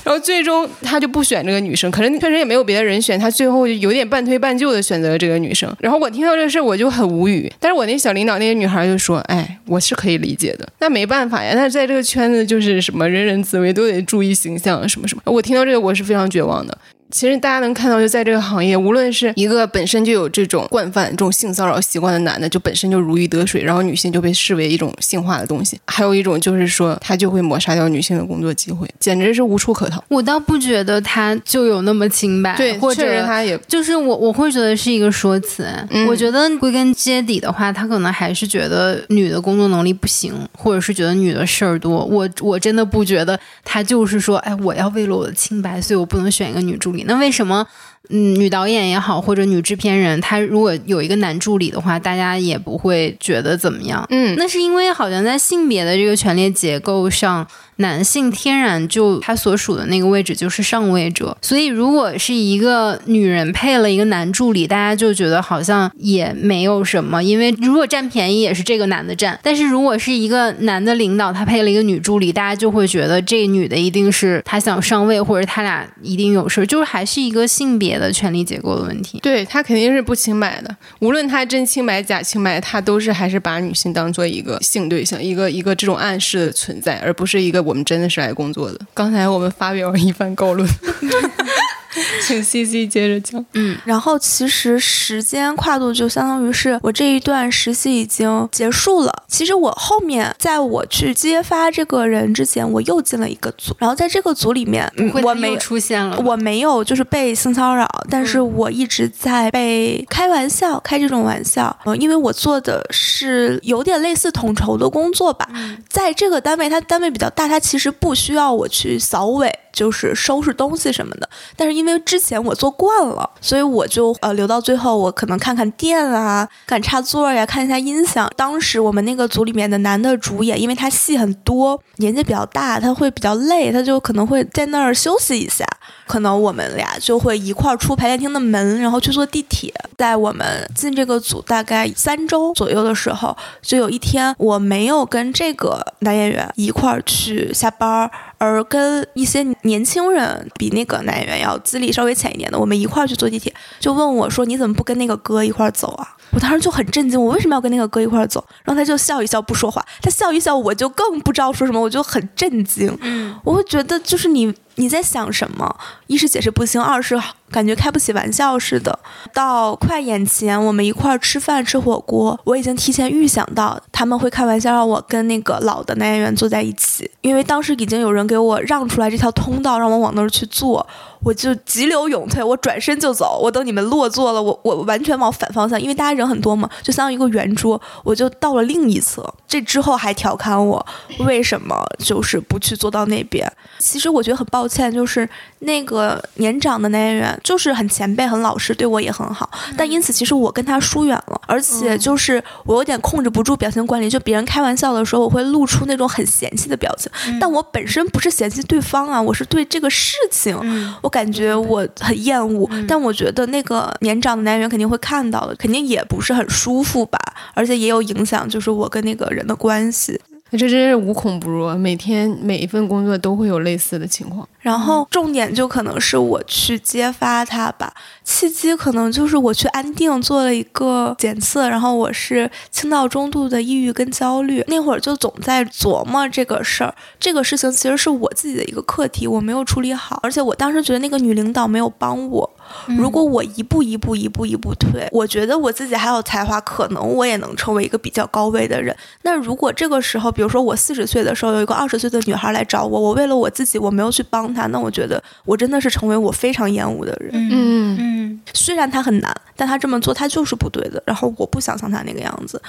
[0.05, 5.71] 然后最终他就不选这个女生，可是确实也没有别的人选，他最后就有点半推半就的选择这个女生。
[5.81, 16.79] 然后我听到这个事我就很无语，但是我那小领导那个女孩就说：“哎，我是可以理解的，那没办法呀，那在这个圈子就是什么人人自危，都得注意形象什么什么。”我听到这个我是非常绝望的。
[17.11, 30.05] 其实大家能看到，就在这个行业，无论是一个本身就有这种惯犯、这种性骚扰习惯的男的，就本身就如鱼得水，然后女性就被视为一种性化的东西；还有一种就是说，他就会抹杀掉女性的工作机会，简直是无处可逃。
[30.09, 35.67] 我倒不觉得他就有那么清白，对，或者他也就是我我会觉得是一个说辞。
[35.91, 42.05] 嗯我觉得归根结底的话，他可能还是觉得女的工作能力不行，或者是觉得女的事儿多。
[42.05, 46.98] 我我真的不觉得他就是说，哎，我要为了我的清白，所以我不能选一个女助理。
[47.07, 47.69] 那为什么？
[48.11, 54.07] 嗯，女导演也好，或者女制片人，她如果有一个男助理的话，大家也不会觉得怎么样。
[54.11, 79.19] 嗯，那是因为好像在性别的这个权力结构上，男性天然就他所属的那个位置就是上位者，所以如果是一个女人配了一个男助理，大家就觉得好像也没有什么，因为如果占便宜也是这个男的占，但是如果是一个男的领导他配了一个女助理，大家就会觉得这女的一定是他想上位，或者他俩一定有事儿，就是还是一个性别的权力结构的问题。
[79.21, 88.81] 对他肯定是不清白的，无论他真清白假清白，他都是还是把女性当做一个性对象，一个一个这种暗示的存在，而不是一个我们真的是来工作的。
[88.95, 90.69] 刚才我们发表了一番高论，
[92.23, 93.45] 请 C C 接着讲。
[93.55, 99.23] 嗯然后其实时间跨度就相当于是我这一段实习已经结束了。
[99.27, 104.91] 其实我后面在我去揭发这个人之前，我又进了一个组，然后在这个组里面，
[105.23, 111.77] 我没出现了，我没有就是被性骚扰，但是我一直在被开玩笑，开这种玩笑。
[111.85, 115.49] 嗯，因为我做的是有点类似统筹的工作吧，
[115.89, 119.59] 在这个单位，它单位比较大，它其实不需要我去扫尾。
[119.79, 128.29] 就是收拾东西什么的，但是因为之前我做惯了，所以我就呃留到最后，我可能看看电啊，看插座呀，看一下音响。
[128.35, 135.65] 当时我们那个组里面的男的主演，因为他戏很多，年纪比较大，他会比较累，他就可能会在那儿休息一下。
[136.09, 139.73] 可能我们俩就会一块儿出排练厅的门，然后去坐地铁。
[139.97, 158.45] 在我们进这个组大概三周左右的时候，就有一天我没有跟这个男演员一块儿去下班儿，而跟一些年轻人比那个男演员要资历稍微浅一点的，我们一块儿去坐地铁，就问我说：“你怎么不跟那个哥一块儿走啊？”我当时就很震惊，我为什么要跟那个哥一块儿走？
[158.63, 162.97] 然后他就笑一笑不说话，他笑一笑，我就更不知道说什么，我就很震惊。
[163.01, 165.77] 嗯，我会觉得就是你你在想什么？
[166.07, 168.97] 一是解释不清，二是感觉开不起玩笑似的。
[169.35, 180.87] 到快眼前，我们一块儿吃饭吃火锅，我已经提前预想到他们会开玩笑让我跟那个老的男演员坐在一起，因为当时已经有人给我让出来这条通道，让我往那儿去坐，
[181.23, 183.39] 我就急流勇退，我转身就走。
[183.43, 189.33] 我等你们落座了，我我完全往反方向，因为大家人很多嘛，就相当于一个圆桌，我就到了另一侧。
[189.47, 190.85] 这之后还调侃我
[191.21, 193.51] 为什么就是不去坐到那边。
[193.79, 195.29] 其实我觉得很抱歉，就是
[195.61, 217.19] 那个年长的男演员就是很前辈、很老实，对我也很好，但因此其实我跟他疏远了，而且就是我有点控制不住表情管理，就别人开玩笑的时候，我会露出那种很嫌弃的表情，但我本身不是嫌弃对方啊，我是对这个事情，嗯我感觉我很厌恶，但我觉得那个年长的男演员肯定会看到的，肯定也不是很舒服吧，
[217.55, 220.21] 而且也有影响，就是我跟那个人的关系。
[220.53, 224.49] 这真是无孔不入，每天每一份工作都会有类似的情况。
[224.61, 227.93] 然后重点就可能是我去揭发他吧，
[228.25, 236.95] 契机可能就是我去安定做了一个检测，然后我是轻到中度的抑郁跟焦虑，那会儿就总在琢磨这个事儿。
[237.21, 242.51] 这个事情其实是我自己的一个课题，我没有处理好，而且我当时觉得那个女领导没有帮我。
[242.87, 248.95] 如果我一步一步一步一步退，我觉得我自己还有才华，可能我也能成为一个比较高位的人。
[249.23, 257.31] 那如果这个时候，比如说我四十岁的时候，有一个二十岁的女孩来找我，我为了我自己，我没有去帮她，那我觉得我真的是成为我非常厌恶的人。
[257.35, 261.03] 嗯嗯，虽然她很难，但她这么做她就是不对的。
[261.07, 262.61] 然后我不想像她那个样子。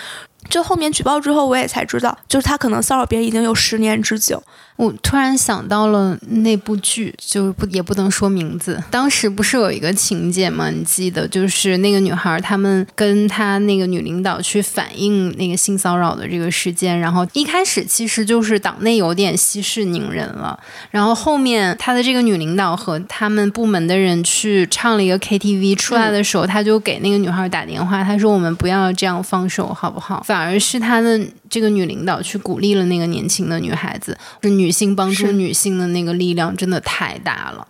[0.49, 4.41] 就后面举报之后，我也才知道，就是他可能骚扰别人已经有十年之久。
[4.77, 8.81] 我突然想到了那部剧，就不也不能说名字。
[8.89, 10.69] 当时不是有一个情节吗？
[10.69, 20.57] 你记得，就是那个女孩，他们跟她那个女领导去反映那个性骚扰的这个事件，然后一开始其实就是党内有点息事宁人了，
[20.91, 37.67] 然后后面他的这个女领导和他们部门的人去唱了一个 KTV，出来的时候，他就给那个女孩打电话，他说：“我们不要这样放手，好不好？”反而是他的这个女领导去鼓励了那个年轻的女孩子，是女性帮助女性的那个力量真的太大了。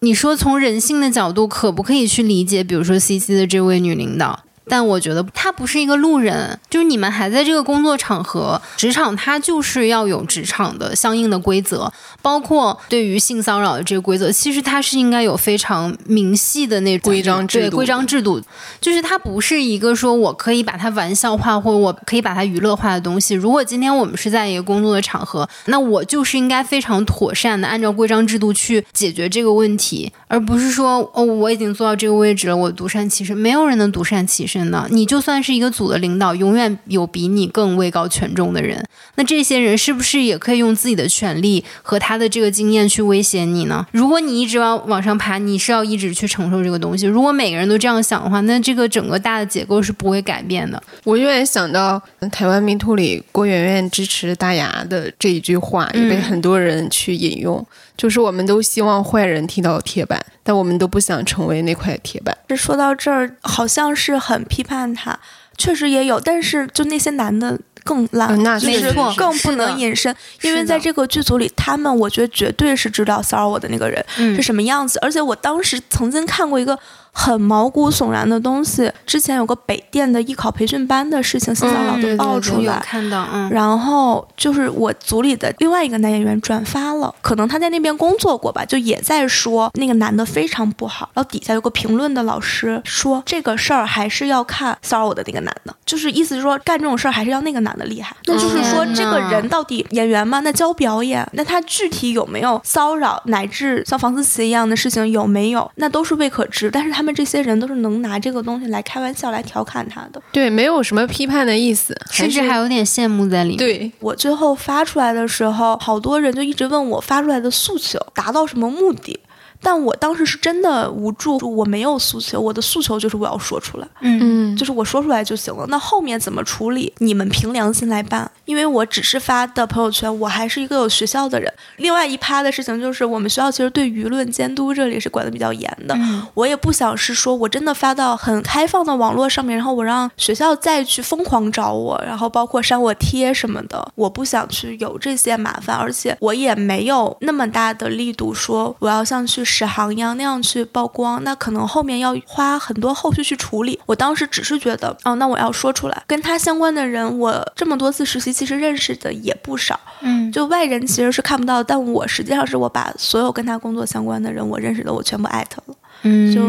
[0.00, 2.64] 你说从人性的角度，可不可以去理解？
[2.64, 4.42] 比如说 C C 的这位女领导。
[4.70, 17.76] 但我觉得他不是一个路人，就是你们还在这个工作场合，职场它就是要有职场的相应的规则，包括对于性骚扰的这个规则，其实它是应该有非常明细的那种规章制度。
[17.76, 18.40] 规章制度
[18.80, 23.34] 就是它不是一个说我可以把它玩笑化或者我可以把它娱乐化的东西。
[23.34, 34.59] 如果今天我们是在一个工作的场合，那我就是应该非常妥善的按照规章制度去解决这个问题，而不是说哦我已经做到这个位置了，我独善其身，没有人能独善其身。
[34.90, 38.84] 你就算是一个组的领导，永远有比你更位高权重的人。
[39.14, 43.86] 那这些人是不是也可以用自己的权利和他的这个经验去威胁你呢？
[43.92, 47.06] 如果你一直往往上爬，你是要一直去承受这个东西。
[47.06, 50.82] 如果每个人都这样想的话，那这个整个大的结构是不会改变的。
[51.04, 52.00] 我永远想到
[52.32, 57.64] 台湾迷途里郭媛媛支持大牙的这一句话，也被很多人去引用，
[58.00, 60.24] 就是我们都希望坏人踢到铁板。
[60.42, 62.34] 但我们都不想成为那块铁板。
[62.48, 65.20] 这说到这儿，好像是很批判他，
[65.58, 66.18] 确实也有。
[66.18, 74.02] 但是就那些男的更烂，那就是更不能隐身，因为在这个剧组里，他们我觉得绝对是知道骚扰我的那个人
[74.34, 74.98] 是什么样子。
[75.02, 76.78] 而且我当时曾经看过一个。
[77.12, 78.90] 很毛骨悚然的东西。
[79.06, 83.50] 之前有个北电的艺考培训班的事情，新小老都爆出来，看到，嗯。
[83.50, 91.10] 然后就是我组里的另外一个男演员转发了，可能他在那边工作过吧，就也在说那个男的非常不好。
[91.12, 98.16] 然后底下有个评论的老师说，这个事儿还是要看骚扰我的那个男的，就是意思是说干这种事儿还是要那个男的厉害。
[98.26, 100.40] 那就是说这个人到底演员吗？
[100.40, 105.68] 那教表演，那他具体有没有骚扰乃至像房思琪一样的事情有没有？
[105.74, 106.70] 那都是未可知。
[106.70, 106.99] 但是他。
[107.00, 113.56] 他们这些人都是能拿这个东西来开玩笑、来调侃他的，对，没有什么批判的意思，甚至还有点羡慕在里面。
[113.56, 119.18] 对我最后发出来的时候，好多人就一直问我发出来的诉求达到什么目的。
[119.62, 125.66] 但我当时是真的无助，我没有诉求，我的诉求就是我要说出来，嗯，就是我说出来就行了。
[125.68, 131.52] 那后面怎么处理，你们凭良心来办，因为我只是发的朋友圈，我还是一个有学校的人。
[131.76, 135.94] 另外一趴的事情就是，我们学校其实对舆论监督这里是管的比较严的，
[136.32, 149.44] 我也不想是说我真的发到很开放的网络上面，然后我让学校再去疯狂找我，然后包括删我贴什么的，我不想去有这些麻烦，而且我也没有那么大的力度说我要像去。
[149.50, 153.78] 史航一样那样去曝光，那可能后面要花很多后续去处理。
[153.84, 159.78] 我当时只是觉得，哦，那我要说出来，跟他相关的人，我这么多次实习，其实认识的也不少。
[160.02, 165.74] 嗯，就外人其实是看不到，但我实际上是我把所有跟他工作相关的人，我认识的，我全部艾特了。
[166.02, 166.40] 嗯，就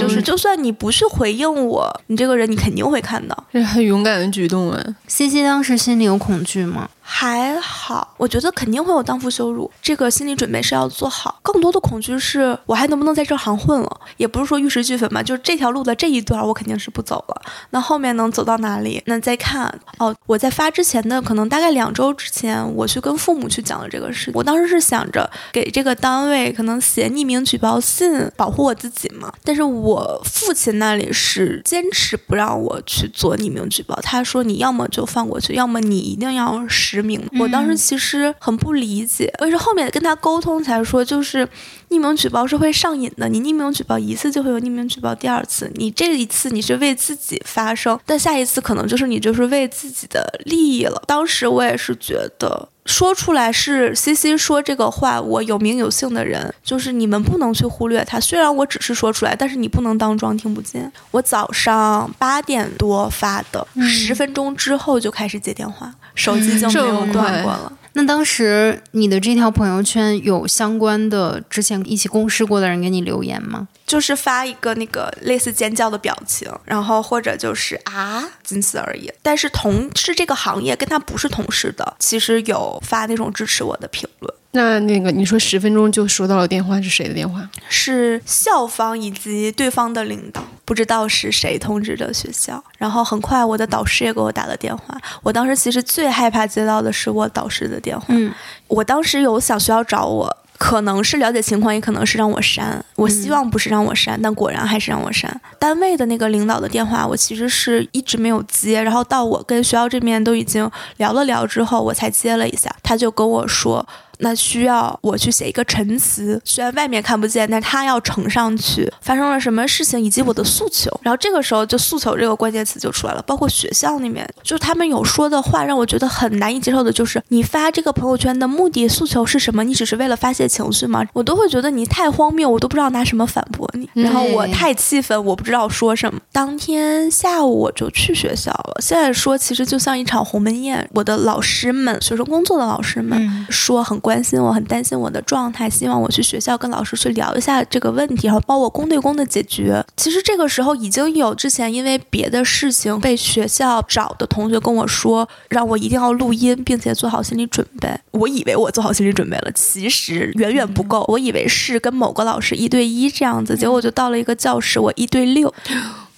[0.00, 3.36] 就是，就算你不去回应我，你这个人你肯定会看到。
[3.52, 6.88] 这 很勇敢的举动啊！C C 当时心里有恐惧吗？
[7.14, 11.38] 还好，我觉得肯定会有荡妇羞辱，这个心理准备是要做好。
[11.42, 14.00] 更多的恐惧是我还能不能在这行混了？
[14.16, 17.42] 也不是说玉石俱焚嘛，就是这条路的这一段我肯定是不走了。
[17.68, 19.02] 那后面能走到哪里？
[19.04, 19.78] 那再看。
[19.98, 24.30] 哦，我在发之前的可能大概两周之前，我去跟父母去讲了这个事。
[24.34, 29.30] 我当时是想着给这个单位可能写匿名举报信，保护我自己嘛。
[29.44, 37.01] 但是我父亲那里是坚持不让我去做匿名举报，他说你要么就放过去，要么你一定要实。
[37.38, 41.48] 我当时其实很不理解，但是后面跟他沟通才说，就是
[41.92, 43.28] 匿名举报是会上瘾的。
[43.28, 51.02] 你匿名举报一次就会有匿名举报第二次，你这一次你是为自己发声，但下一次可能就是你就是为自己的利益了。
[51.06, 52.68] 当时我也是觉得。
[52.84, 58.18] 说出来是 C C 说这个话，我有名有姓的人，就是你们不能去忽略他。
[58.18, 60.92] 虽然我只是说出来，但是你不能当装听不见。
[61.12, 67.72] 我早上八点多发的，十分钟之后就开始接电话，手机就没有断过了。
[67.94, 73.68] 那当时你的这条朋友圈有相关的之前一起共事过的人给你留言吗？
[73.86, 79.12] 就是发一个那个类似尖叫的表情，然后或者就是啊，仅此而已。
[79.20, 84.34] 但是同事这个行业跟他不是同事的，其实有发那种支持我的评论。
[84.54, 87.48] 那那个你说十分钟就收到了电话是谁的电话？
[87.70, 92.62] 是校方以及对方的领导，不知道是谁通知的学校。
[92.76, 94.94] 然后很快我的导师也给我打了电话。
[95.22, 98.04] 我当时其实最害怕接到的是我导师的电话。
[98.08, 98.30] 嗯，
[98.68, 102.84] 我当时有想学校找我，可能是了解情况，也可能是让我删。
[102.96, 105.40] 我希望不是让我删，但果然还是让我删。
[105.58, 108.82] 单位的那个领导的电话，我其实是一直没有接。
[108.82, 112.70] 然后到我跟学校这边都已经聊了聊之后，我才接了一下。
[112.82, 113.88] 他就跟我说。
[114.22, 120.90] 那需要我去写一个陈词，虽然外面看不见，但他要呈上去发生了什么事情以及我的诉求。
[121.02, 129.64] 然后这个时候就诉求这个关键词就出来了，包括学校里面，就是他们有说的话让我觉得很难以接受的，就是你发这个朋友圈的目的诉求是什么？
[129.64, 131.04] 你只是为了发泄情绪吗？
[131.12, 133.90] 我都会觉得你太荒谬，我都不知道拿什么反驳你。
[133.94, 136.20] 然后我太气愤，我不知道说什么。
[136.30, 138.76] 当天下午我就去学校了。
[138.80, 144.11] 现在说其实就像一场鸿门宴，我的老师们，学生工作的老师们说很关。
[144.12, 149.82] 关心我很担心我的状态，希望我去学校跟老师去聊一下这个问题，然后帮我公对公的解决。
[149.96, 157.88] 其实这个时候已经有之前因为别的事情被学校找的同学跟我说，让我一定要录音，并且做好心理准备。
[158.10, 161.02] 我以为我做好心理准备了，其实远远不够。
[161.08, 165.52] 我以为是跟某个老师一对一这样子，结果就到了一个教室，我一对六。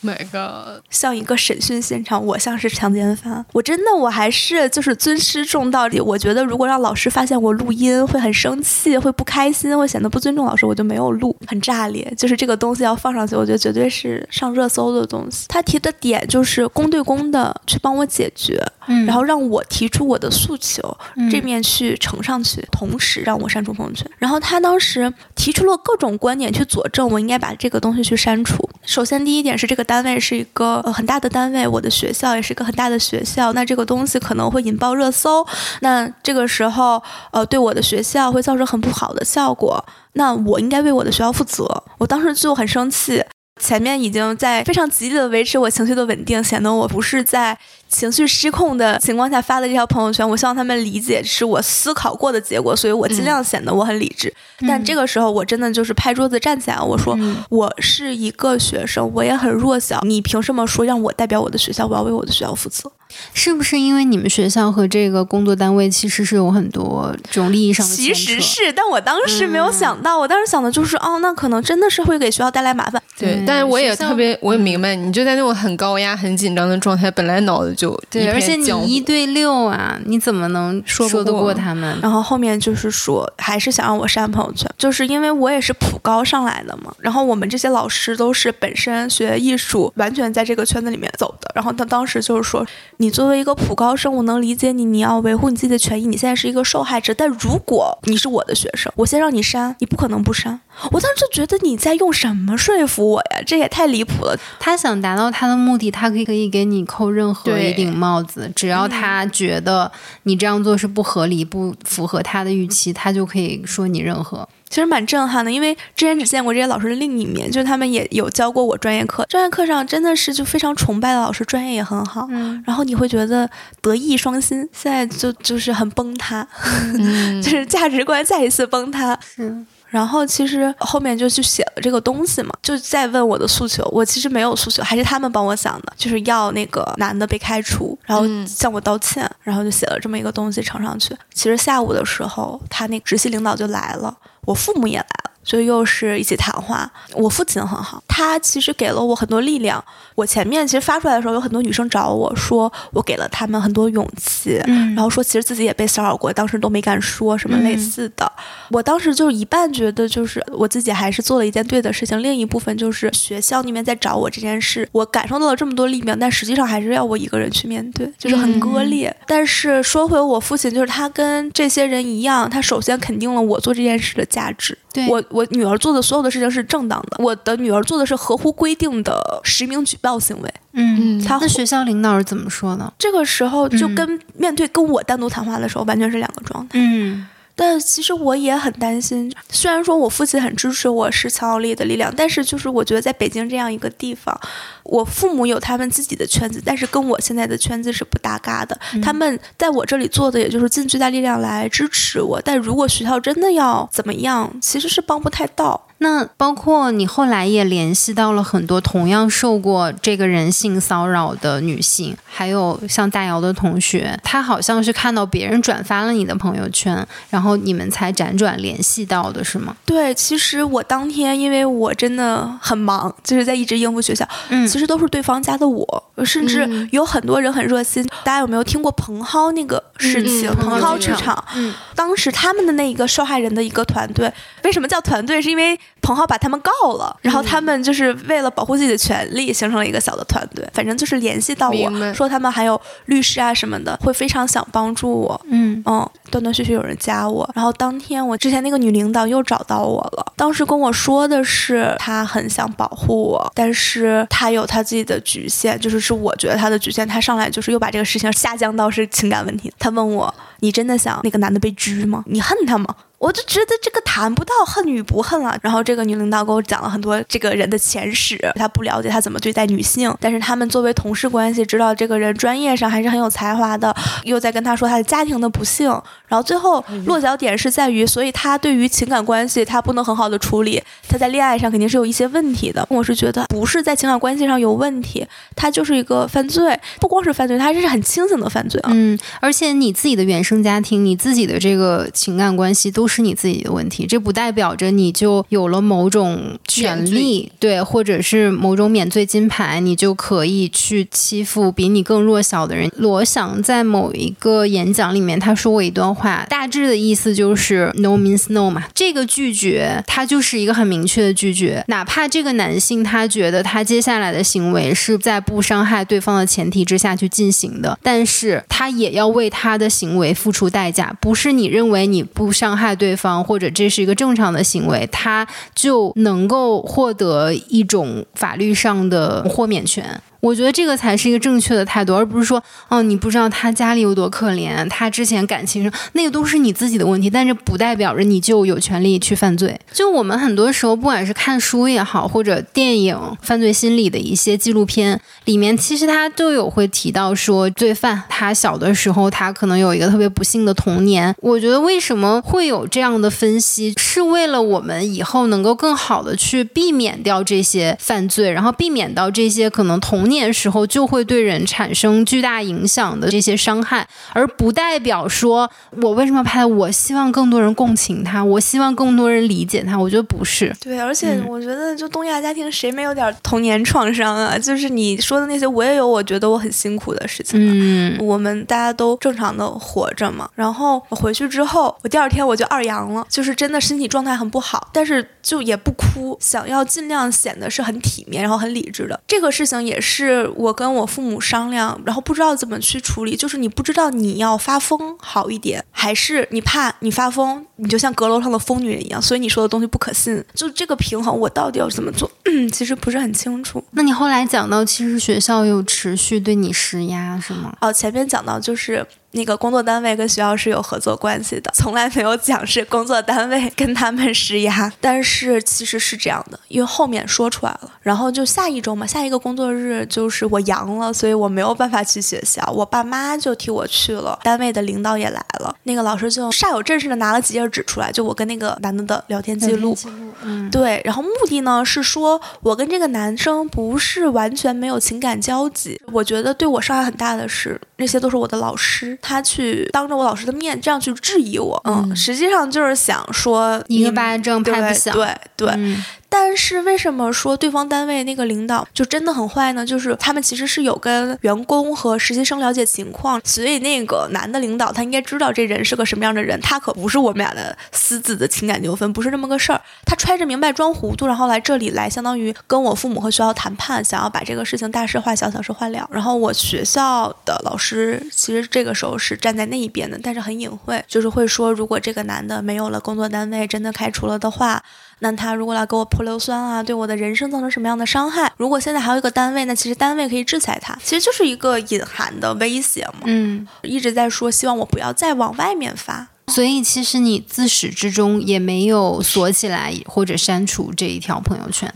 [0.05, 3.45] My God，像一个审讯现场，我像是强奸犯。
[3.55, 5.89] 我真的，我还是就是尊师重道。
[6.05, 12.13] 我觉得如果让老师发现我录音，会很生气，会不开心，会显得不尊重老师，我就没有录，很炸裂。
[12.19, 15.47] 就是这个东西要放上去，我觉得绝对是上热搜的东西。
[15.49, 18.63] 他提的点就是公对公的去帮我解决，
[19.07, 20.83] 然后让我提出我的诉求，
[21.31, 24.07] 这面去呈上去，同时让我删除朋友圈。
[24.19, 28.69] 然后他当时提出了各种观点去佐证我应该把这个东西去删除。
[28.87, 30.05] 首先第一点是这个单。
[30.05, 33.55] 位是一个很大的单位，我的学校也是一个很大的学校。
[33.55, 35.43] 那这个东西可能会引爆热搜，
[35.81, 39.83] 那这个时候，呃，对我的学校会造成很不好的效果。
[40.13, 41.83] 那我应该为我的学校负责。
[41.97, 43.25] 我当时就很生气。
[43.61, 47.57] 前面已经在非常极力的维持我情绪的稳定，显得我不是在
[47.95, 50.29] 情绪失控的情况下发的这条朋友圈。
[50.29, 54.35] 我希望他们理解是我思考过的结果，所以我尽量显得我很理智。
[54.67, 57.17] 但这个时候我真的就是拍桌子站起来，我说
[57.49, 62.91] 我是一个学生，我也很弱小，你凭什么说让我代表我的学校，我要为我的学校负责？
[63.33, 73.03] 是不是因为你们学校和这个工作单位其实是有很多这种利益上的其实是，但我当时没有想到，我当时想的就是，哦，那可能真的是会给学校带来麻烦。
[73.19, 81.99] 对，但是我也特别，我也明白，你就在那种很高压、很紧张的状态，本来脑子就对，而且你一对六啊，你怎么能说得过他们？
[82.03, 86.93] 然后后面就是说，还是想让我删朋友圈，就是因为我也是普高上来的嘛。
[86.99, 91.51] 然后我们这些老师都是本身学艺术，完全在这个圈子里面走的。
[91.55, 92.67] 然后他当时就是说。
[92.99, 96.07] 你作为一个普高生，我能理解你，你要维护你自己的权益。
[96.07, 100.61] 你现在是一个受害者，但如果你是我的学生，我先让你删，你不可能不删。
[100.91, 103.43] 我当时就觉得你在用什么说服我呀？
[103.47, 104.39] 这也太离谱了。
[104.59, 109.91] 他想达到他的目的，他可以可以给你扣任何一顶帽子，只要他觉得
[110.25, 114.49] 你这样做是不合理、不符合他的预期，他就可以说你任何。
[114.75, 123.49] 其实蛮震撼的，因为之前只见过这些老师的另一面，就是他们也有教过我专业课，专业课上真的是就非常崇拜的老师，专业也很好，嗯，然后你会觉得
[123.81, 124.69] 德艺双馨。
[124.73, 126.45] 现在就就是很崩塌，
[127.41, 129.17] 就是价值观再一次崩塌。
[129.39, 141.17] 嗯，然后其实后面就去写了这个东西嘛，就再问我的诉求，我其实没有诉求，还是他们帮我想的，就是要那个男的被开除，然后向我道歉，然后就写了这么一个东西呈上去。
[141.33, 144.13] 其实下午的时候，他那个直系领导就来了。
[144.47, 146.91] 我父母也来了，所以又是一起谈话。
[147.13, 149.83] 我父亲很好，他其实给了我很多力量。
[150.15, 158.31] 我前面其实发出来的时候，有很多女生找我说，我给了他们很多勇气，然后说其实自己也被骚扰过，当时都没敢说什么类似的。
[158.71, 169.15] 我当时就一半觉得就是我自己还是做了一件对的事情，另一部分就是学校那边在找我这件事，我感受到了这么多力量，但实际上还是要我一个人去面对，就是很割裂。
[169.27, 174.79] 但是说回我父亲，就是他跟这些人一样，他首先肯定了我做这件事的价值。
[175.09, 180.55] 我我女儿做的所有的事情是正当的，我的女儿做的是合乎规定的实名举报行为。
[180.73, 182.93] 嗯，那学校领导是怎么说呢？
[182.99, 186.79] 这个时候就跟面对跟我单独谈话的时候完全是两个状态。
[186.79, 187.27] 嗯。
[187.57, 194.39] 但其实我也很担心，虽然说我父亲很支持我是强有力的力量，但是就是我觉得在北京这样一个地方，
[194.83, 198.79] 我父母有他们自己的圈子，但是跟我现在的圈子是不搭嘎的。
[199.01, 205.84] 他们在我这里做的也就是尽最大力量来支持我，但如果学校真的要怎么样，其实是帮不太到。
[206.05, 216.95] 那包括你后来也联系到了很多同样受过这个人性骚扰的女性，还有像大姚的同学，他好像是看到别人转发了你的朋友圈，
[217.31, 219.75] 然后你们才辗转联系到的，是吗？
[219.87, 228.07] 对，其实我当天因为我真的很忙，就是在一直应付学校，嗯，其实都是对方加的我，甚至有很多人很热心。
[228.23, 230.55] 大家有没有听过彭蒿那个事情？
[230.57, 234.31] 彭蒿剧场，嗯，当时他们的那一个受害人的一个团队，
[234.65, 235.41] 为什么叫团队？
[235.41, 240.69] 是因为彭浩把他们告了，然后他们就是为了保护自己的权利，形成了一个小的团队。
[240.75, 245.41] 反正就是联系到我说他们还有律师啊什么的，会非常想帮助我。
[245.49, 257.09] 嗯嗯，断断续续有人加我，然后当天我之前那个女领导又找到我了，当时跟我说的是她很想保护我，但是她有她自己的局限，就是是我觉得她的局限。
[257.09, 259.73] 她上来就是又把这个事情下降到是情感问题。
[259.79, 262.23] 她问我：“你真的想那个男的被拘吗？
[262.27, 262.95] 你恨他吗？”
[263.25, 265.59] 我就觉得这个谈不到恨与不恨了。
[265.63, 275.89] 然后这个女领导给我讲了很多这个人的前史，她不了解她怎么对待女性，但是他们作为同事关系，知道这个人专业上还是很有才华的，又在跟她说她的家庭的不幸。
[276.29, 282.87] 然后最后落脚点是在于，所以她对于情感关系她不能很好的处理，她在恋爱上肯定是有一些问题的。
[282.91, 288.91] 我是觉得不是在情感关系上有问题，她就是一个犯罪，不光是犯罪，她这是很清醒的犯罪啊。
[288.93, 293.14] 嗯，而且你自己的原生家庭，你自己的这个情感关系都是。
[293.15, 302.91] 是你自己的问题，这不代表着你就有了某种权利，对，或者是某种免罪金牌，你就可以去欺负比你更弱小的人。
[302.97, 323.04] 罗翔在某一个演讲里面，他说过一段话，大致的意思就是 “no means no” 嘛，这个拒绝，他就是一个很明确的拒绝，哪怕这个男性他觉得他接下来的行为是在不伤害对方的前提之下去进行的，但是他也要为他的行为付出代价，不是你认为你不伤害对。
[323.05, 330.19] 对方或者这是一个正常的行为，他就能够获得一种法律上的豁免权。
[330.45, 339.81] 我觉得这个才是一个正确的态度，而不是说，哦，你不知道他家里有多可怜，他之前感情上那个都是你自己的问题，但是不代表着你就有权利去犯罪。
[339.91, 351.35] 就我们很多时候，不管是看书也好，或者电影、犯罪心理的一些纪录片里面，其实他都有会提到说，罪犯他小的时候他可能有一个特别不幸的童年。
[351.41, 360.34] 我觉得为什么会有这样的分析，是为了我们以后能够更好的去避免掉这些犯罪，然后避免到这些可能童年。
[360.35, 365.71] 年时候就会对人产生巨大影响的这些伤害，而不代表说
[366.03, 366.65] 我为什么拍？
[366.67, 369.99] 我希望更多人共情他，我希望更多人理解他。
[369.99, 370.75] 我觉得不是。
[370.81, 374.59] 对，而且我觉得就东亚家庭谁没有点童年创伤啊？
[374.59, 376.05] 就是你说的那些，我也有。
[376.15, 377.59] 我觉得我很辛苦的事情。
[377.61, 380.49] 嗯，我们大家都正常的活着嘛。
[380.55, 389.21] 然后回去之后，我第二天我就二阳了，就是真的身体状态很不好，但是就也不哭，想要尽量显得是很体面，然后很理智的。
[389.27, 390.24] 这个事情也是。
[390.25, 393.37] 是我跟我父母商量，然后不知道怎么去处理。
[393.37, 400.43] 就是你不知道你要发疯好一点，还是你怕你发疯，你就像阁楼上的疯女人一样，所以你说的东西不可信。
[400.55, 402.31] 就这个平衡，我到底要怎么做？
[402.73, 403.85] 其实不是很清楚。
[403.91, 407.77] 那你后来讲到，其实学校有持续对你施压，是吗？
[407.81, 409.07] 哦，前面讲到就是。
[409.35, 417.91] 那个工作单位跟学校是有合作关系的，从来没有讲是工作单位跟他们施压， 但是其实是这样的，因为后面说出来了。
[418.03, 429.97] 然后就下一周嘛，下一个工作日就是我阳了，所以我没有办法去学校，我爸妈就替我去了，单位的领导也来了，那个老师就煞有正事的拿了几页纸出来，就我跟那个男的的聊天记录，
[430.43, 439.19] 嗯，对，然后目的呢是说我跟这个男生不是完全没有情感交集，我觉得对我伤害很大的是那些都是我的老师。
[439.25, 445.97] 他去当着我老师的面这样去质疑我，嗯，实际上就是想说一个巴掌拍不响，对对。
[446.37, 449.87] 但是为什么说对方单位那个领导就真的很坏呢？
[449.87, 459.81] 就是他们其实是有跟员工和实习生了解情况，所以那个男的领导他应该知道这人是个什么样的人，他可不是我们俩的私自的情感纠纷，不是这么个事儿。
[460.05, 466.09] 他揣着明白装糊涂，然后来这里来，相当于跟我父母和学校谈判，想要把这个事情大事化小，小事化了。
[466.11, 474.83] 然后我学校的老师其实这个时候是站在那一边的，但是很隐晦，就是会说，如果这个男的没有了工作单位，真的开除了的话。
[475.21, 478.53] 那他如果来给我泼硫酸啊，对我的人生造成什么样的伤害？
[478.57, 483.23] 如果现在还有一个单位，那其实单位可以制裁他，其实就是一个隐含的威胁嘛。
[483.25, 491.93] 嗯，一直在说希望我不要再往外面发，所以其实你自始至终也没有锁起来或者删除这一条朋友圈。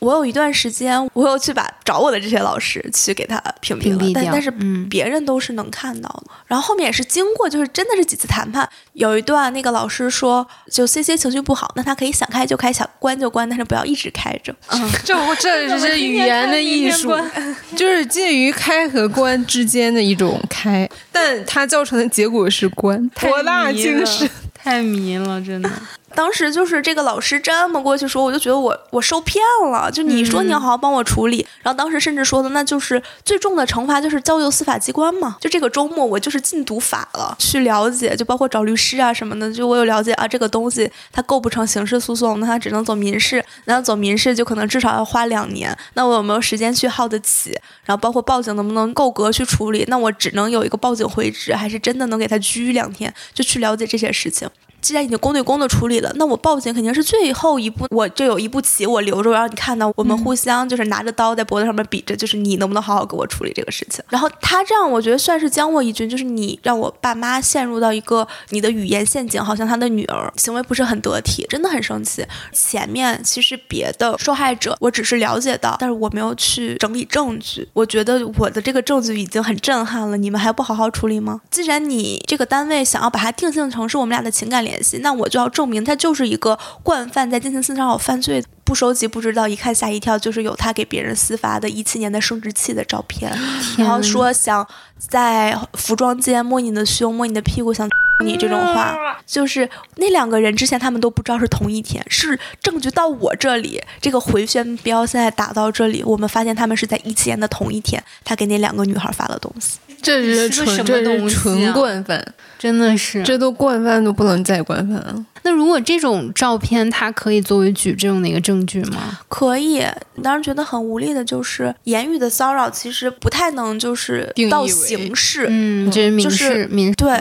[0.00, 4.50] 我有一段时间，我有去把找我的这些老师去给他屏蔽了，但但是
[4.88, 6.32] 别人都是能看到的。
[6.46, 14.54] 然后后面也是经过，就是真的是几次谈判，有一段那个老师说，就 C C 情绪不好，那他可以想开就开，想关就关，但是不要一直开着。
[14.68, 17.12] 嗯， 这这就是语言的艺术，
[17.76, 25.70] 就是介于开和关之间的一种开，但它造成的结果是关，博大精深，太迷了，真的。
[26.14, 29.90] 当时就是这个老师这么过去说，我就觉得我我受骗了。
[29.90, 35.36] 就你说你要好好帮我处理，然后当时甚至说的那就是最重的惩罚就是交由司法机关嘛。
[35.40, 39.52] 就这个周末我就是禁毒法了，去了解，就包括找律师啊什么的。
[39.52, 43.44] 就我有了解啊，这个东西它构不成刑事诉讼，那它只能走民事。
[43.66, 45.76] 那走民事就可能至少要花两年。
[45.94, 47.50] 那我有没有时间去耗得起？
[47.84, 49.84] 然后包括报警能不能够格去处理？
[49.88, 53.12] 那我只能有一个报警回执，还是真的能给他拘两天？
[53.32, 54.48] 就去了解这些事情。
[54.80, 64.02] 既然已经公对公的处理了，那我报警肯定是最后一步，我就有一步棋，我留着，我让你看到我们互相就是拿着刀在脖子上面比着，就是你能不能好好给我处理这个事情。
[64.08, 72.24] 然后他这样，我觉得算是将我一军，就是你让我爸妈陷入到一个你的语言陷阱，好像他的女儿行为不是很得体，真的很生气。
[72.52, 77.68] 前面其实别的受害者我只是了解到，但是我没有去整理证据。
[77.74, 81.40] 我觉得我的这个证据已经很震撼了，你们还不好好处理吗？
[81.50, 84.69] 既然你这个单位想要把它定性成是我们俩的情感联。
[84.70, 93.30] 联系，那我就要证明他就是一个惯犯，在进行性骚扰犯罪，不收集不知道，一看吓一跳，就是有他给别人私发的一七年的生殖器的照片，
[93.76, 94.66] 然后说想
[94.96, 97.88] 在服装间摸你的胸、摸你的屁股，想
[98.24, 98.96] 你这种话，
[99.26, 109.78] 就是那两个人之前他们都不知道是同一天，是证据到我这里，这个回旋镖现在打到这里，我们发现他们是在一七年的同一天，他给那两个女孩发了东西。
[110.02, 115.26] 这是纯这是纯惯犯，真的是，这都惯犯都不能再惯犯了。
[115.42, 119.18] 那如果这种照片，它可以作为举证的一个证据吗？
[119.28, 119.84] 可以。
[120.22, 127.20] 当时觉得很无力的就是言语的骚扰，其实不太能就是到刑事，嗯，就是民事民对。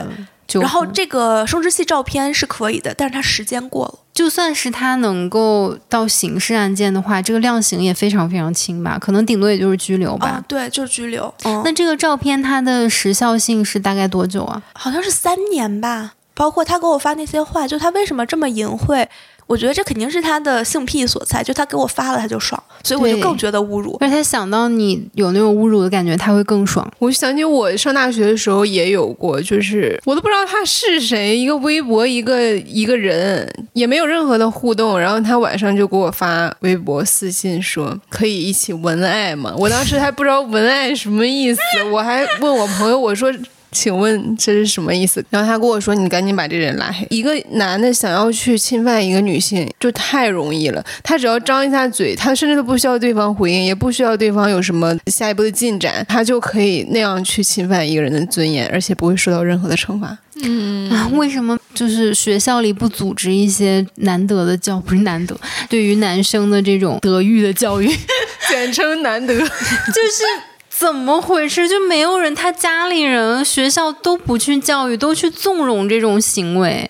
[0.54, 4.00] 然后这个生殖器照片是可以的，但是它时间过了。
[4.14, 8.98] 就算是他能够到刑事案件的话，这个量刑也非常非常轻吧？
[9.00, 10.44] 可能顶多也就是拘留吧。
[10.48, 11.34] 对，就是拘留。
[11.64, 14.62] 那这个照片它的时效性是大概多久啊？
[14.74, 16.14] 好像是三年吧。
[16.34, 19.06] 包括他给我发那些话，就他为什么这么淫秽？
[19.50, 23.98] 我觉得这肯定是他的性癖所在，就他给我发了他就爽，所以我就更觉得侮辱。
[24.00, 26.88] 而且他想到你有那种侮辱的感觉，他会更爽。
[27.00, 39.52] 我想起我上大学的时候也有过，就是我都不知道他是谁，一个微博一个一个人，也没有任何的互动，然后他晚上就给我发微博私信说可以一起文爱吗？
[39.58, 41.60] 我当时还不知道文爱什么意思，
[41.92, 43.34] 我还问我朋友我说。
[43.72, 45.24] 请问这是什么意思？
[45.30, 50.84] 然后他跟我说：“你赶紧把这人拉黑。”一个男的想要去侵犯一个女性，就太容易了。
[51.04, 60.18] 他只要张一下嘴，他甚至都不需要对方回应，也不需要对方有什么下一步的进展，他就可以那样去侵犯一个人的尊严，而且不会受到任何的惩罚。
[60.42, 65.38] 嗯，为什么就是学校里不组织一些难得的教，不是难得，
[65.70, 67.88] 对于男生的这种德育的教育，
[68.50, 70.49] 简称难得， 就是。
[70.80, 71.68] 怎么回事？
[71.68, 76.90] 就没有人，他家里人、学校都不去教育，都去纵容这种行为，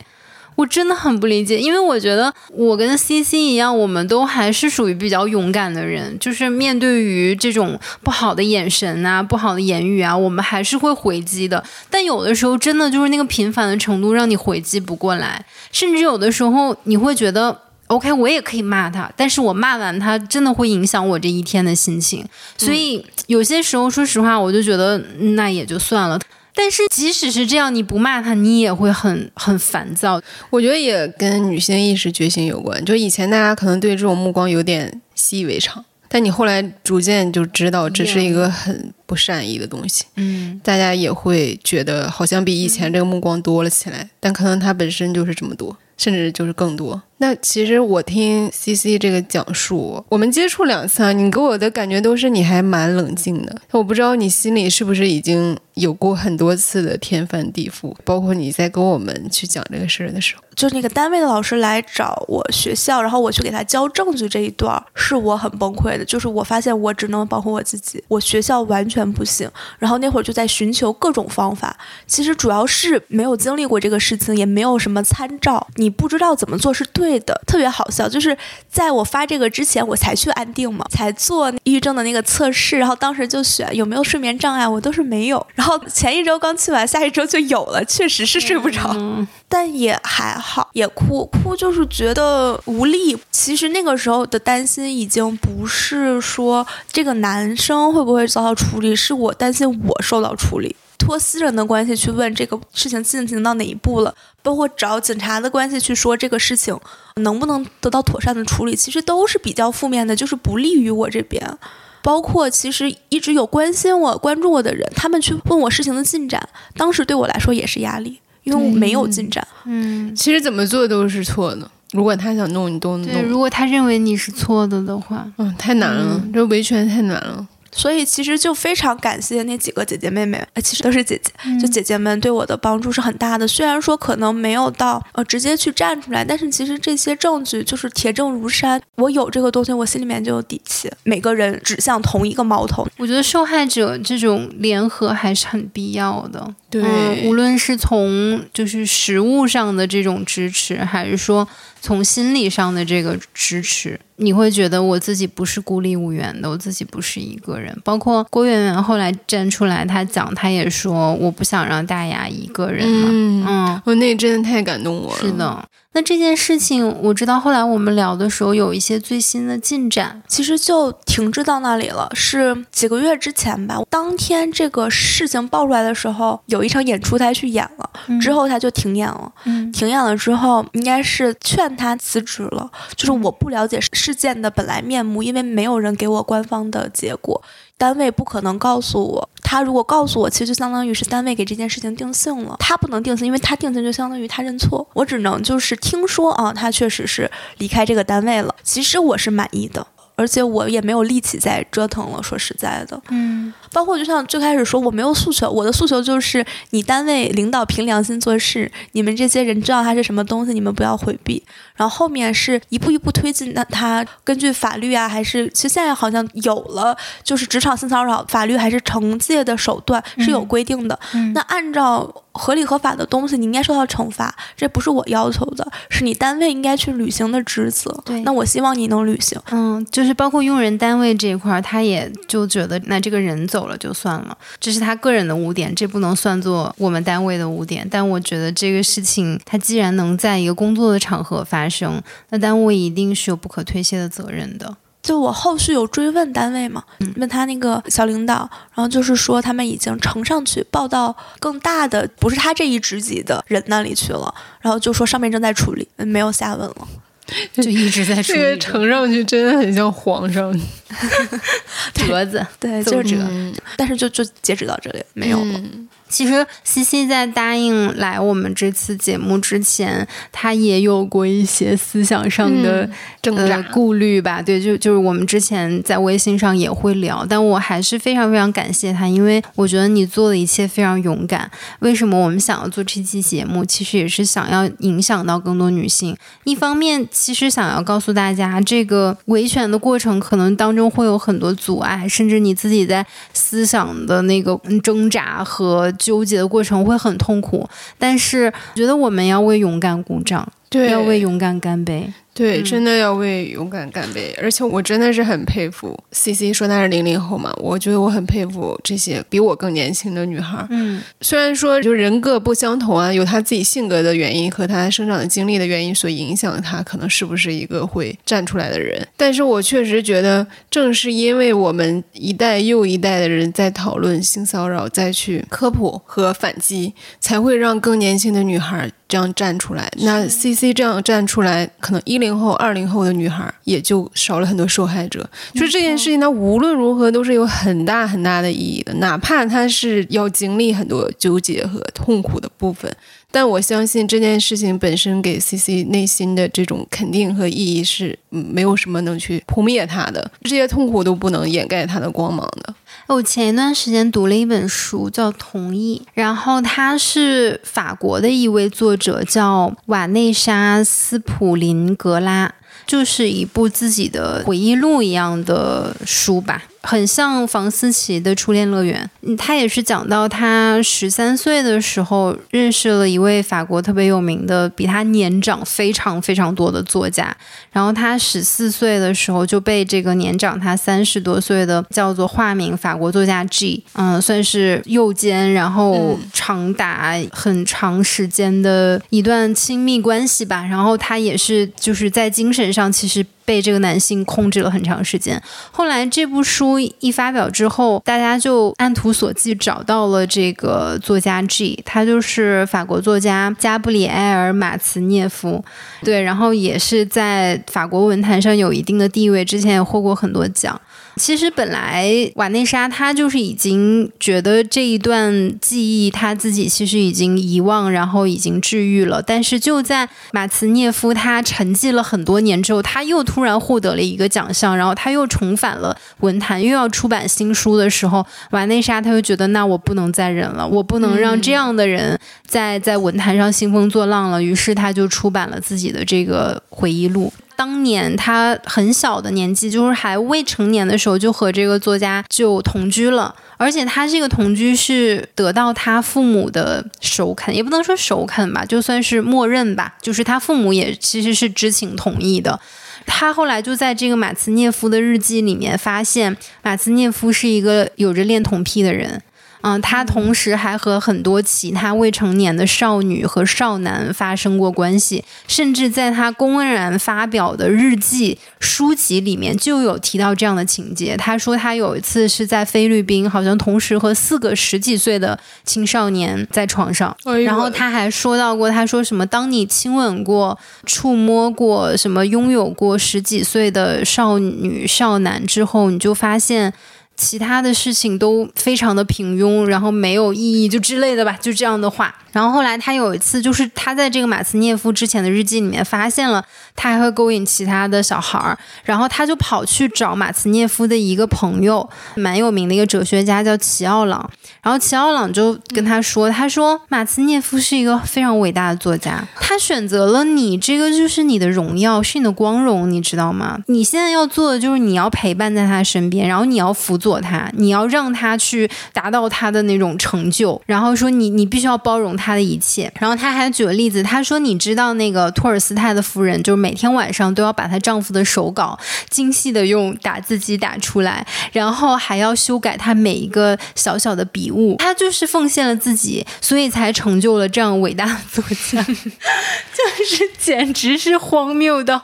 [0.58, 1.58] 我真的很不理解。
[1.58, 11.64] 因为我觉得我跟 C C 一样，我们都还是属于比较勇敢的人，就是面对于这种不好的眼神啊、不好的言语啊，我们还是会回击的。
[11.90, 17.62] 但有的时候，真的就是那个频繁的程度，让你回击不过来，甚至有的时候你会觉得。
[17.90, 22.24] OK，我也可以骂他，但是我骂完他，真的会影响我这一天的心情。
[22.58, 24.98] 所以有些时候，说实话，我就觉得
[25.36, 26.20] 那也就算了。
[26.54, 30.22] 但是即使是这样，你不骂他，你也会很很烦躁。
[30.50, 32.84] 我觉得也跟女性意识觉醒有关。
[32.86, 35.84] 就以前大家可能对这种目光有点习以为常。
[36.12, 47.00] 但你后来逐渐就知道这是一个很不善意的东西，嗯，大家也会觉得好像比以前这个目光多了起来，但可能它本身就是这么多，甚至就是更多。
[47.22, 53.62] 那其实我听 C C 这个讲述，我们接触两次啊，你给我的感觉都是你还蛮冷静的。
[53.72, 66.06] 我不知道你心里是不是已经有过很多次的天翻地覆，包括你在跟我们去讲这个事儿的时候，就是那个单位的老师来找我学校，然后我去给他交证据这一段，是我很崩溃的。
[66.06, 69.50] 就是我发现我只能保护我自己，我学校完全不行。
[69.78, 77.09] 然后那会儿就在寻求各种方法，其实主要是没有经历过这个事情，也没有什么参照，你不知道怎么做是对。
[77.10, 78.38] 对的，特别好笑，就是
[78.70, 85.44] 在我发这个之前，我才去安定嘛，才做抑郁症的那个测试，然后当时就选有没有睡眠障碍，我都是没有。
[85.56, 88.96] 然后前一周刚去完，下一周就有了，确实是睡不着，
[89.50, 93.18] 但也还好，也哭哭就是觉得无力。
[93.32, 100.76] 其实那个时候的担心已经不是说这个男生会不会遭到处理，是我担心我受到处理。
[101.00, 106.78] 托私人的关系去问这个事情进行到哪一步了，包括找警察的关系去说这个事情
[107.16, 111.58] 能不能得到妥善的处理，其实都是比较负面的，就是不利于我这边。
[112.02, 119.46] 包括其实一直有关心我、关注我的人，他们去问我事情的进展，当时对我来说也是压力，因为我没有进展。
[119.66, 121.70] 嗯，其实怎么做都是错的。
[121.92, 123.24] 如果他想弄，你都对，弄。
[123.24, 127.46] 如果他认为你是错的的话，嗯，太难了，这维权太难了。
[127.80, 133.48] 所以其实就非常感谢那几个姐姐妹妹，呃，其实都是姐姐，就姐姐们对我的帮助是很大的。
[133.48, 138.82] 虽然说可能没有到呃直接去站出来，但是其实这些证据就是铁证如山。
[138.96, 140.92] 我有这个东西，我心里面就有底气。
[141.04, 146.54] 每个人指向同一个矛头，我觉得受害者这种联合还是很必要的。
[146.70, 151.48] 对，嗯，无论是从就是实物上的这种支持，还是说
[151.82, 157.76] 从心理上的这个支持，你会觉得我自己不是孤立无援的，我自己不是一个人。
[157.84, 163.08] 包括郭媛媛后来站出来，她讲，她也说我不想让大牙一个人嘛。
[163.12, 165.22] 嗯，嗯，我那真的太感动我了。
[165.22, 165.70] 是，的。
[165.92, 170.22] 那这件事情，我知道后来我们聊的时候有一些最新的进展。
[170.28, 172.08] 其实就停滞到那里了。
[172.14, 177.90] 是几个月之前吧，当天这个事情爆出来的时候，有一场演出他去演了，
[178.22, 179.32] 之后他就停演了。
[179.46, 182.70] 嗯停演了之后，应该是劝他辞职了。
[182.96, 187.42] 就是我不了解事件的本来面目，因为没有人给我官方的结果，
[187.80, 189.30] 单位不可能告诉我。
[189.42, 192.56] 他如果告诉我，其实就相当于是单位给这件事情定性了。
[192.60, 194.88] 他不能定性，因为他定性就相当于他认错。
[194.94, 198.54] 我只能就是听说啊，他确实是离开这个单位了。
[198.64, 199.88] 其实我是满意的。
[200.20, 202.22] 而且我也没有力气再折腾了。
[202.22, 211.44] 说实在的，嗯包括就像最开始说，我没有诉求，我的诉求就是你单位领导凭良心做事，你们这些人知道他是什么东西，你们不要回避。
[211.76, 221.00] 然后后面是一步一步推进，那他根据法律啊，还是其实现在好像有了，就是职场性骚扰法律还是惩戒的手段是有规定的。
[221.14, 228.02] 嗯那按照合理合法的东西，你应该受到惩罚，这不是我要求的，是你单位应该去履行的职责。
[228.06, 229.40] 对那我希望你能履行。
[229.52, 237.88] 嗯，就是包括用人单位这一块儿，他也就觉得那这个人走了就算了，这是他个人的污点，这不能算作我们单位的污点。
[237.90, 244.78] 但我觉得这个事情，他既然能在一个工作的场合发生，那单位一定是有不可推卸的责任的。
[245.02, 246.84] 就我后续有追问单位嘛，
[247.16, 256.88] 问他那个小领导，然后就是说他们已经呈上去报到更大的，不是他这一职级的人那里去了，然后就说上面正在处理，嗯没有下文了。
[257.54, 260.54] 就一直在说这个理呈上去真的很像皇上，
[261.94, 262.46] 折子。
[262.60, 265.54] 对，奏就是这个，嗯但是就就截止到这里，没有了。
[265.56, 272.90] 嗯其实西西在答应来我们这次节目之前，她也有过一些思想上的、呃
[273.22, 273.62] 挣扎。
[273.72, 274.42] 顾虑吧。
[274.42, 281.50] 对，就就是我们之前在微信上也会聊，但我还是非常非常感谢她，因为我觉得你做的一切非常勇敢。
[281.80, 283.64] 为什么我们想要做这期节目？
[283.64, 286.18] 其实也是想要影响到更多女性。
[286.46, 297.70] 一方面，其实想要告诉大家，这个维权的过程可能当中会有很多阻碍，甚至你自己在思想的那个嗯挣扎和纠结的过程会很痛苦。
[298.00, 302.12] 但是，我觉得我们要为勇敢鼓掌，对，要为勇敢干杯。
[302.40, 304.34] 对，嗯真的要为勇敢干杯！
[304.42, 310.66] 而且我真的是很佩服 C C 说她是零零后嘛，我觉得我很佩服这些比我更年轻的女孩儿。
[310.70, 319.06] 嗯虽然说就人各不相同啊，有她自己性格的原因和她生长的经历的原因所影响她，可能是不是一个会站出来的人。
[319.18, 329.92] 但是我确实觉得，正是因为我们一代又一代的人在讨论性骚扰，再去科普和反击，才会让更年轻的女孩这样站出来。
[329.98, 335.30] 那 C C 这样站出来，可能一零后、二零后的女孩也就少了很多受害者。
[335.54, 342.90] 就是这件事情，它无论如何都是有很大很大的意义的，哪怕它是要经历很多纠结和痛苦的部分。
[343.32, 352.74] 但我相信这件事情本身给 C C 内心的这种肯定和意义是，没有什么能去扑灭它的，这些痛苦都不能掩盖它的光芒的。
[353.08, 362.54] 我前一段时间读了一本书，叫《同意》，然后他是法国的一位作者，叫瓦内莎·斯普林格拉，
[362.86, 366.64] 就是一部自己的回忆录一样的书吧。
[366.82, 377.36] 很像房思琪的初恋乐园，他也是讲到他十三岁的时候认识了一位法国特别有名的、比他年长非常非常多的作家，
[377.72, 393.26] 然后他十四岁的时候就被这个年长他三十多岁的叫做化名法国作家 G，嗯，算是右肩，然后长达很长时间的一段亲密关系吧，然后他也是就是在精神上其实。
[393.50, 395.42] 被这个男性控制了很长时间。
[395.72, 405.64] 后来这部书一发表之后，大家就按图索骥找到了这个作家 G，他就是法国作家加布里埃尔·马茨涅夫。
[406.04, 410.80] 对，然后也是在法国文坛上有一定的地位，之前也获过很多奖。
[411.16, 419.22] 其实本来瓦内莎她就是已经觉得这一段记忆她自己其实已经遗忘，然后已经治愈了。
[419.22, 434.42] 但是就在马茨涅夫他沉寂了很多年之后，他又突然获得了一个奖项，然后他又重返了文坛，又要出版新书的时候，瓦内莎她就觉得那我不能再忍了，我不能让这样的人在在文坛上兴风作浪了。
[434.42, 437.32] 于是他就出版了自己的这个回忆录。
[437.60, 443.36] 当年他很小的年纪，就是还未成年的时候，就和这个作家就同居了。
[443.58, 449.96] 而且他这个同居是得到他父母的首肯，也不能说首肯吧，就算是默认吧。
[450.02, 452.58] 就是他父母也其实是知情同意的。
[453.06, 459.22] 他后来就在这个马茨涅夫的日记里面发现，马茨涅夫是一个有着恋童癖的人。
[459.62, 471.18] 嗯，他同时还和很多其他未成年的少女和少男发生过关系，甚至在他公然发表的日记书籍里面就有提到这样的情节。
[471.18, 486.74] 他说他有一次是在菲律宾，好像同时和四个十几岁的青少年在床上，然后他还说到过，他说什么，当你亲吻过、触摸过、什么拥有过十几岁的少女少男之后，你就发现。
[487.20, 492.16] 其他的事情都非常的平庸，然后没有意义，就之类的吧，就这样的话。
[492.32, 496.46] 然后后来他有一次，就是他在这个马斯涅夫之前的日记里面发现了
[496.76, 504.30] 他还会勾引其他的小孩儿，然后他就跑去找马斯涅夫的一个朋友，蛮有名的一个哲学家叫齐奥朗。
[504.62, 513.58] 然后齐奥朗就跟他说：“他说马斯涅夫是一个非常伟大的作家，他选择了你，这个就是你的荣耀，是你的光荣，你知道吗？
[513.68, 528.78] 你现在要做的就是你要陪伴在他身边，然后你要辅佐他，你要让他去达到他的那种成就，然后说你你必须要包容。”他的一切，然后他还举了例子，他说：“你知道那个托尔斯泰的夫人，就是每天晚上都要把她丈夫的手稿
[529.10, 534.76] 精细的用打字机打出来，然后还要修改他每一个小小的笔误。
[534.84, 542.04] 他就是奉献了自己，所以才成就了这样伟大的作家， 就是简直是荒谬到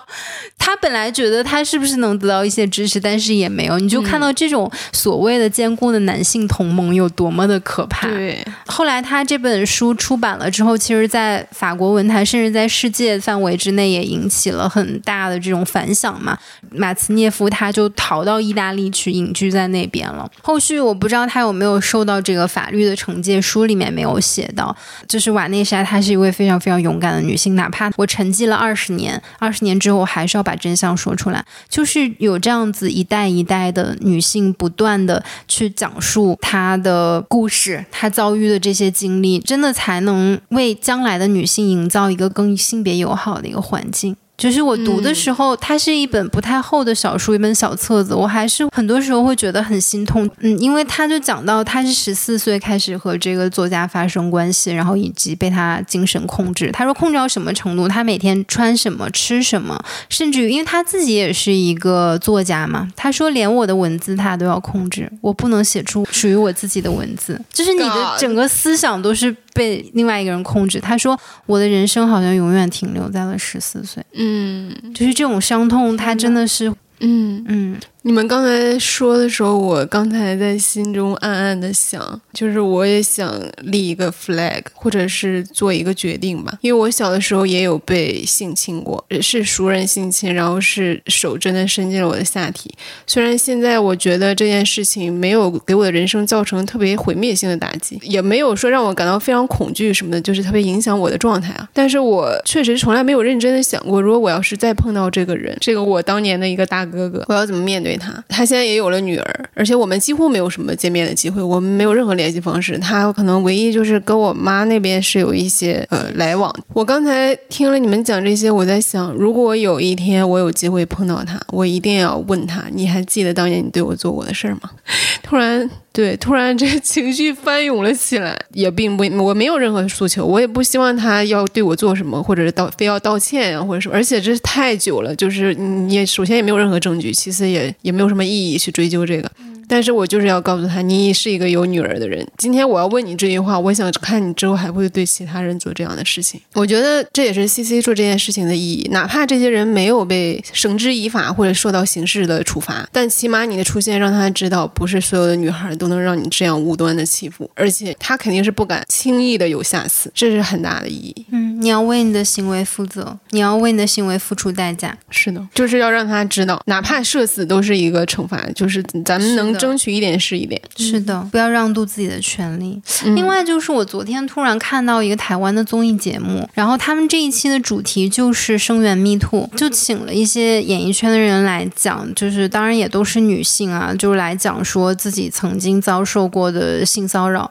[0.57, 3.77] 他本来觉得他是不是能得到一些支持，但是也没有。
[3.79, 8.07] 你就看到这种所谓的坚固的男性同盟有多么的可怕。
[8.07, 16.37] 对，后来他这本书出版了之后，其实，在法国文坛，甚至在世界范围之内，也引起了很大的这种反响嘛。
[16.71, 20.29] 马茨涅夫他就逃到意大利去隐居在那边了。
[20.41, 24.75] 后续我不知道他有没有受到这个法律的惩戒，书里面没有写到。
[25.07, 31.43] 就是瓦内莎，她是一位非常非常勇敢的女性，哪怕我沉寂了二十年，二十年之后，我还是要把真相说出来。
[31.67, 39.65] 就是有这样子一代一代的女性，不断断的去讲述她的故事，她遭遇的这些经历，真的。
[39.75, 44.15] 才能为将来的女性营造一个更性别友好的一个环境。
[44.37, 50.29] 就是我读的时候，它是一本不太厚的小书，一本小册子，我还是很多时候会觉得很心痛。
[50.39, 56.69] 嗯，因为他就讲到他是十四岁开始和这个作家发生关系，然后以及被他精神控制。
[56.73, 57.87] 他说控制到什么程度？
[57.87, 67.39] 他每天穿什么、吃什么，甚至于因为他自己也是一个作家嘛，他说连我的文字他都要控制，我不能写出属于我自己的文字。
[67.53, 70.79] 就是你的整个思想都是被另外一个人控制。
[70.79, 74.03] 他说我的人生好像永远停留在了十四岁。
[74.13, 77.77] 嗯，就是这种伤痛，他真的是，嗯嗯，
[78.07, 86.55] 你们刚才说的时候，我刚才在心中暗暗的想，就是我也想立一个 flag，或者是做一个决定吧。
[86.61, 92.71] 因为我小的时候也有被性侵过，是熟人性侵，然后是手真的伸进了我的下体。
[93.07, 101.67] 虽然现在我觉得这件事情没有给我的人生造成特别毁灭性的打击，也没有说让我感到非常恐惧什么的，就是特别影响我的状态啊。
[101.73, 108.23] 但是我确实从来没有认真的想过，如果我要是再碰到这个人，这个我当年的一个大哥哥，我要怎么面对他？
[108.27, 112.77] 他现在也有了女儿，而且我们几乎没有什么见面的机会，我们没有任何联系方式。
[112.79, 116.53] 他可能唯一就是跟我妈那边是有一些呃来往。
[116.73, 124.71] 我刚才听了你们讲这些，我在想，如果有一天我有机会碰到他，我一定要问他：你还记得当年你对我做过的事儿吗？
[125.23, 125.69] 突然。
[125.95, 139.31] 对，突然这个情绪翻涌了起来，也并不，我没有任何诉求，我也不希望他要对我做什么，或者是道非要道歉呀，或者什么，而且这是太久了，就是你也首先也没有任何证据，其次也也没有什么意义去追究这个。
[139.67, 142.23] 但是我就是要告诉他，你是一个有女儿的人。
[142.37, 146.39] 今天我要问你这句话，我想看你之后还会对其他人做这样的事情。
[146.53, 148.87] 我觉得这也是 C C 做这件事情的意义。
[148.91, 161.25] 哪怕这些人没有被绳之以法或者受到刑事的处罚，但起码你的出现让他知道，不是所有的女孩都能让你这样无端的欺负，而且他肯定是不敢轻易的有下次，这是很大的意义。
[161.31, 164.95] 嗯，你要为你的行为负责，你要为你的行为付出代价。
[165.09, 169.55] 是的，就是要让他知道，哪怕社死都是一个惩罚，就是咱们能。
[169.55, 172.81] 争取一点是一点，是的，不要让渡自己的权利。
[173.15, 187.49] 另外就是我昨天突然看到一个台湾的综艺节目，然后他们这一期的主题就是声援 Me Too，就请了一些演艺圈的人来讲，就是当然也都是女性啊，就是来讲说自己曾经遭受过的性骚扰。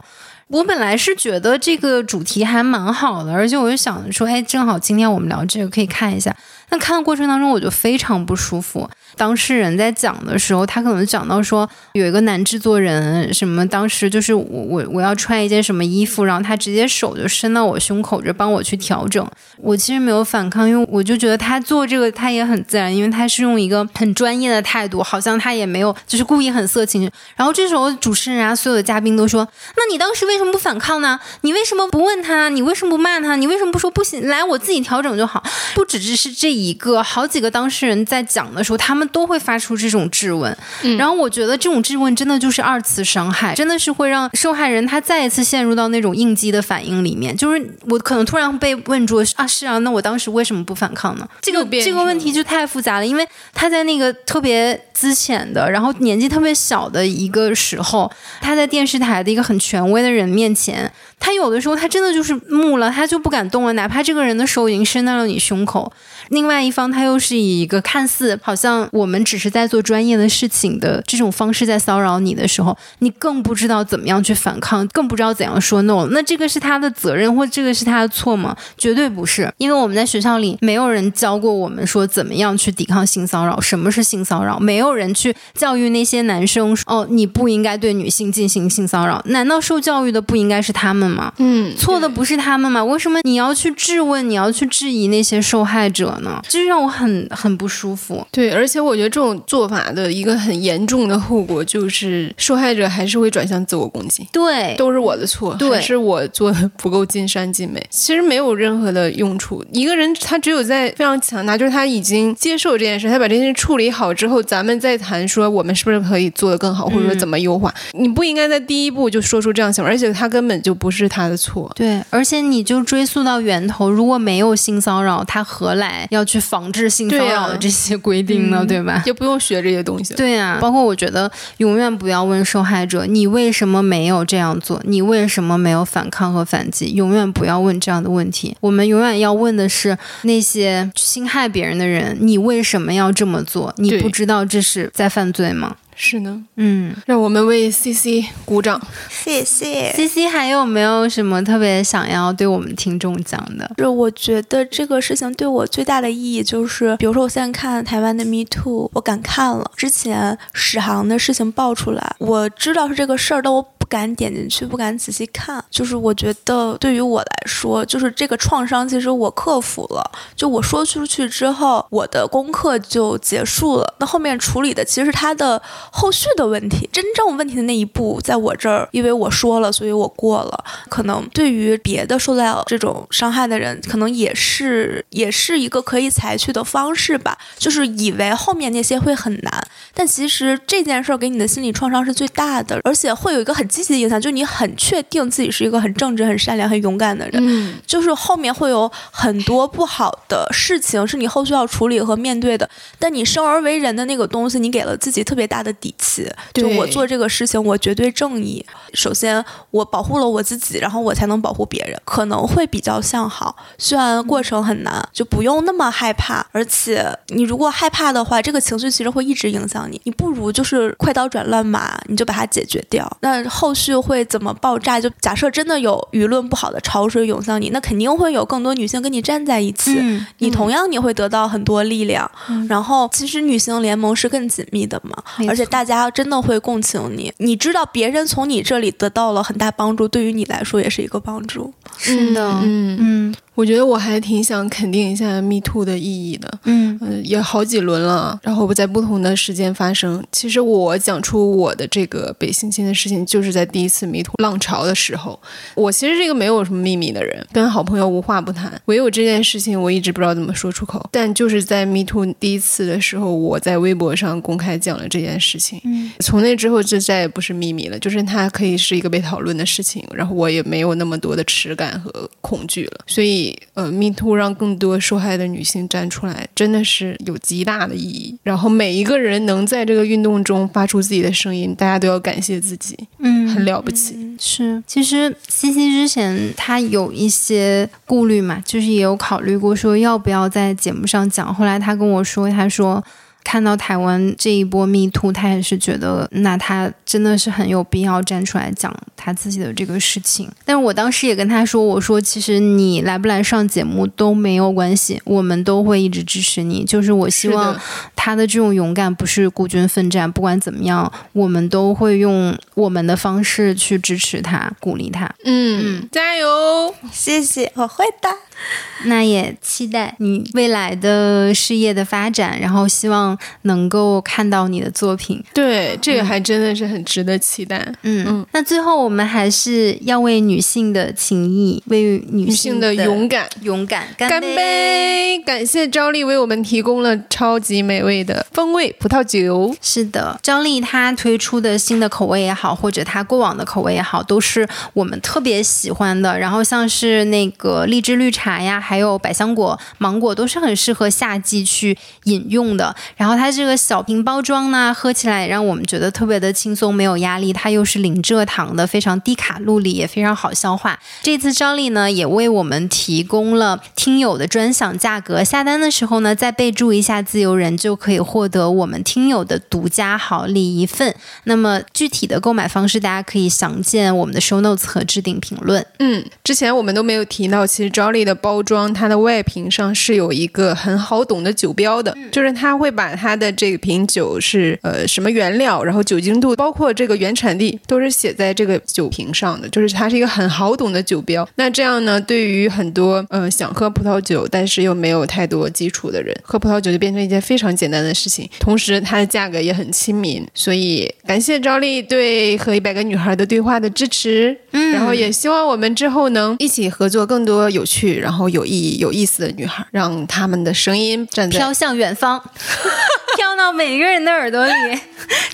[0.48, 6.34] 我本来是觉得这个主题还蛮好的，而且我就想说，哎，正好今天我们聊这个，可以看一下。
[6.78, 8.88] 看的过程当中，我就非常不舒服。
[9.16, 19.24] 当事人在讲的时候，他可能讲到说，有一个男制作人，什么当时就是我我我要穿一件什么衣服，然后他直接手就伸到我胸口就帮我去调整。
[19.58, 27.08] 我其实没有反抗，因为我就觉得他做这个他也很自然，因为他是用一个很专业的态度，好像他也没有就是故意很色情。
[27.36, 29.46] 然后这时候主持人啊，所有的嘉宾都说
[29.76, 31.20] ：“那你当时为什么不反抗呢？
[31.42, 32.48] 你为什么不问他？
[32.48, 33.36] 你为什么不骂他？
[33.36, 34.26] 你为什么不说不行？
[34.26, 35.40] 来，我自己调整就好。”
[35.76, 36.63] 不只只是这一。
[36.68, 40.56] 一个好几个当事人在讲的时候，他们都会发出这种质问，
[40.98, 47.36] 然后我觉得这种质问真的就是二次伤害，真的是会让受害人他再一次陷入到那种应激的反应里面。
[47.36, 51.28] 就是我可能突然被问住啊，是啊，那我当时为什么不反抗呢？
[51.42, 58.10] 这个这个问题就太复杂了，因为他在那个特别资浅的，然后年纪特别小的一个时候，
[58.40, 60.90] 他在电视台的一个很权威的人面前，
[61.24, 65.90] 他有的时候他真的就是木了，他就不敢动了，哪怕这个人的手已经伸到了你胸口。
[66.28, 76.06] 另外一方，他又是以一个看似好像我们只是在做专业的事情的这种方式在骚扰你的时候，你更不知道怎么样去反抗，更不知道怎样说 no。
[76.10, 78.54] 那这个是他的责任，或这个是他的错吗？
[78.76, 89.22] 绝对不是，因为我们在学校里没有人教过我们说怎么样去抵抗性骚扰，什么是性骚扰，没有人去教育那些男生哦，你不应该对女性进行性骚扰。
[89.26, 91.13] 难道受教育的不应该是他们吗？
[91.38, 92.82] 嗯，错的不是他们吗？
[92.84, 96.18] 为什么你要去质问，你要去质疑那些受害者？
[96.22, 98.26] 呢，就是让我很很不舒服。
[98.30, 104.26] 对，而且我觉得这种做法的一个很严重的后果就是受害者还是会转向自我攻击。
[104.32, 107.84] 对，都是我的错，对，是我做的不够尽善尽美。
[107.90, 109.64] 其实没有任何的用处。
[109.72, 117.72] 一个人他只有在非常强大，就是他已经接受这件事，他把这件事处理好之后，咱们再谈说我们是不是可以做得更好，或者说怎么优化。
[117.92, 121.70] 你不应该在第一步就说出这样想法，而且他根本就不是他的错。
[121.74, 126.06] 对，而且你就追溯到源头，如果没有性骚扰，他何来？
[126.10, 129.02] 要去防治性骚扰的这些规定呢，对吧？
[129.06, 130.14] 也不用学这些东西。
[130.14, 138.56] 对呀，包括我觉得，永远不要问受害者你为什么没有这样做，你为什么没有反抗和反击，永远不要问这样的问题。
[138.60, 143.72] 我们永远要问的是那些侵害别人的人，你为什么要这么做？
[143.78, 145.76] 你不知道这是在犯罪吗？
[145.94, 150.28] 是呢，嗯，让我们为 C C 鼓掌，谢谢 C C。
[150.28, 153.70] 还有没有什么特别想要对我们听众讲的？
[153.76, 159.70] 就我觉得这个事情对我最大的意义就是，比如说我现在看台湾的 Me Too，我敢看了。
[159.76, 163.73] 之前史航的事情爆出来，我知道是这个事儿，但我。
[163.94, 165.64] 敢点进去，不敢仔细看。
[165.70, 170.10] 就是我觉得对于我来说，就是这个创伤，其实我克服了。
[170.34, 173.94] 就我说出去之后，我的功课就结束了。
[174.00, 180.64] 那后面处理的其实是他的后续的问题，真正问题的那一步，在我这儿，因为我说了，所以我过了。
[180.88, 187.38] 可能对于别的受到这种伤害的人，可能也是也是一个可以采取的方式吧。
[187.56, 197.34] 就是以为后面那些会很难，但其实这件事儿给你的心理创伤是最大的，而且会有一个很积极的影响，就是你很确定自己是一个很正直、很善良、很勇敢的人。
[197.44, 202.68] 嗯，就是后面会有很多不好的事情是你后续要处理和面对的，
[202.98, 206.28] 但你生而为人的那个东西，你给了自己特别大的底气。
[206.52, 208.64] 就我做这个事情，我绝对正义。
[208.92, 213.56] 首先，我保护了我自己，然后我才能保护别人，可能会比较向好。
[213.78, 216.44] 虽然过程很难，就不用那么害怕。
[216.52, 220.00] 而且，你如果害怕的话，这个情绪其实会一直影响你。
[220.04, 223.10] 你不如就是快刀斩乱麻，你就把它解决掉。
[223.20, 225.00] 那后续会怎么爆炸？
[225.00, 229.96] 就假设真的有舆论不好的潮水涌向你，那肯定会有更多女性跟你站在一起。
[229.98, 232.28] 嗯你同样你会得到很多力量。
[232.68, 235.16] 然后，其实女性联盟是更紧密的嘛，
[235.48, 237.32] 而且大家真的会共情你。
[237.38, 241.72] 你知道别人从你这里得到了很大帮助，对于你来说也是一个帮助。
[241.96, 246.58] 是的，嗯嗯我觉得我还挺想肯定一下 Me Too 的意义的。
[246.64, 250.24] 嗯嗯，也好几轮了，然后在不同的时间发生。
[250.32, 255.40] 其实我讲出我的这个被性侵的事情，就是在第一次 Me Too 浪潮的时候。
[255.74, 258.80] 我其实是一个没有什么秘密的人，跟好朋友无话不谈。
[258.86, 261.04] 唯有这件事情，我一直不知道怎么说出口。
[261.10, 265.80] 但就是在 Me Too 第一次的时候，我在微博上公开讲了这件事情。
[265.84, 273.00] 嗯从那之后，就再也不是秘密了，就是它可以是一个被讨论的事情，然后我也没有那么多的耻感和恐惧了。
[273.06, 273.43] 所以，
[273.74, 278.38] 呃，Me Too 让更多受害的女性站出来，真的是有极大的意义。
[278.42, 284.36] 然后每一个人能在这个运动中发出自己的声音，大家都要感谢自己，嗯，很了不起。
[284.38, 291.54] 是，其实西西之前她有一些顾虑嘛，就是也有考虑过说要不要在节目上讲。
[291.54, 293.02] 后来她跟我说，她说
[293.44, 300.50] 看到台湾这一波 Me Too，他也是觉得那他真的是很有必要站出来讲他自己的这个事情。
[300.64, 306.84] 但是我当时也跟他说，我说其实你来不来上节目都没有关系，我们都会一直支持你。
[306.84, 307.78] 就是我希望
[308.16, 315.30] 他的这种勇敢不是孤军奋战，不管怎么样，我们都会用我们的方式去支持他、鼓励他。
[315.44, 316.94] 嗯，加油！
[317.12, 318.28] 谢谢，我会的。
[319.06, 325.42] 那也期待你未来的事业的发展，然后希望能够看到你的作品。
[325.52, 327.76] 对，这个还真的是很值得期待。
[328.02, 333.48] 嗯嗯那最后我们还是要为女性的情谊，为女女性的的勇敢。
[333.62, 335.42] 勇敢干干杯！
[335.44, 339.74] 感谢张丽为我们提供了超级美味的风味葡萄酒。
[339.80, 346.38] 是的，张丽她推出的新的口味也好，或者她过往的口味也好，都是我们特别喜欢的。
[346.38, 352.94] 然后像是那个荔枝绿茶茶呀，还有百香果、芒果，都是很适合夏季去饮用的。
[353.16, 357.54] 然后它这个小瓶包装呢，喝起来让我们觉得特别的轻松，没有压力。
[357.54, 360.98] 它又是零蔗糖的，非常低卡路里，也非常好消化。
[361.22, 371.14] 这次张丽呢，也为我们提供了听友的专享价格，下单的时候呢，再备注一下自由人，就可以获得我们听友的独家好礼一份。
[371.44, 375.86] 那么具体的购买方式，大家可以详见我们的 show notes 和置顶评论。
[375.98, 391.48] 嗯，之前我们都没有提到，其实昭丽的的包装，它的外瓶上是有一个很好懂的酒标的，就是它会把它的这瓶酒是呃什么原料，然后酒精度，包括这个原产地，都是写在这个酒瓶上的，就是它是一个很好懂的酒标。
[391.54, 398.48] 那这样呢，对于很多呃想喝葡萄酒，但是又没有太多基础的人，喝葡萄酒就变成一件非常简单的事情。
[398.58, 404.56] 同时，它的价格也很亲民，所以感谢赵丽对和一百个女孩的对话的支持。
[404.72, 412.42] 嗯，然后也希望我们之后能一起合作更多有趣、然后有意义、有意思的女孩，让她们的声音站在飘向远方，
[413.36, 414.72] 飘到每个人的耳朵里，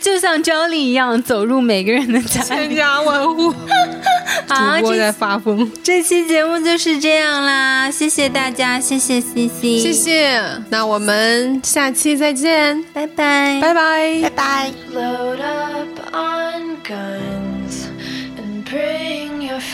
[0.00, 2.40] 就像张丽一样走入每个人的家。
[2.42, 3.52] 千家万户。
[4.48, 10.40] 好，主播在发疯，这期节目就是这样啦，谢谢大家，谢谢 C C，谢，谢。
[10.68, 14.20] 那我们下期再见，拜拜，拜拜。
[14.22, 14.70] 拜拜。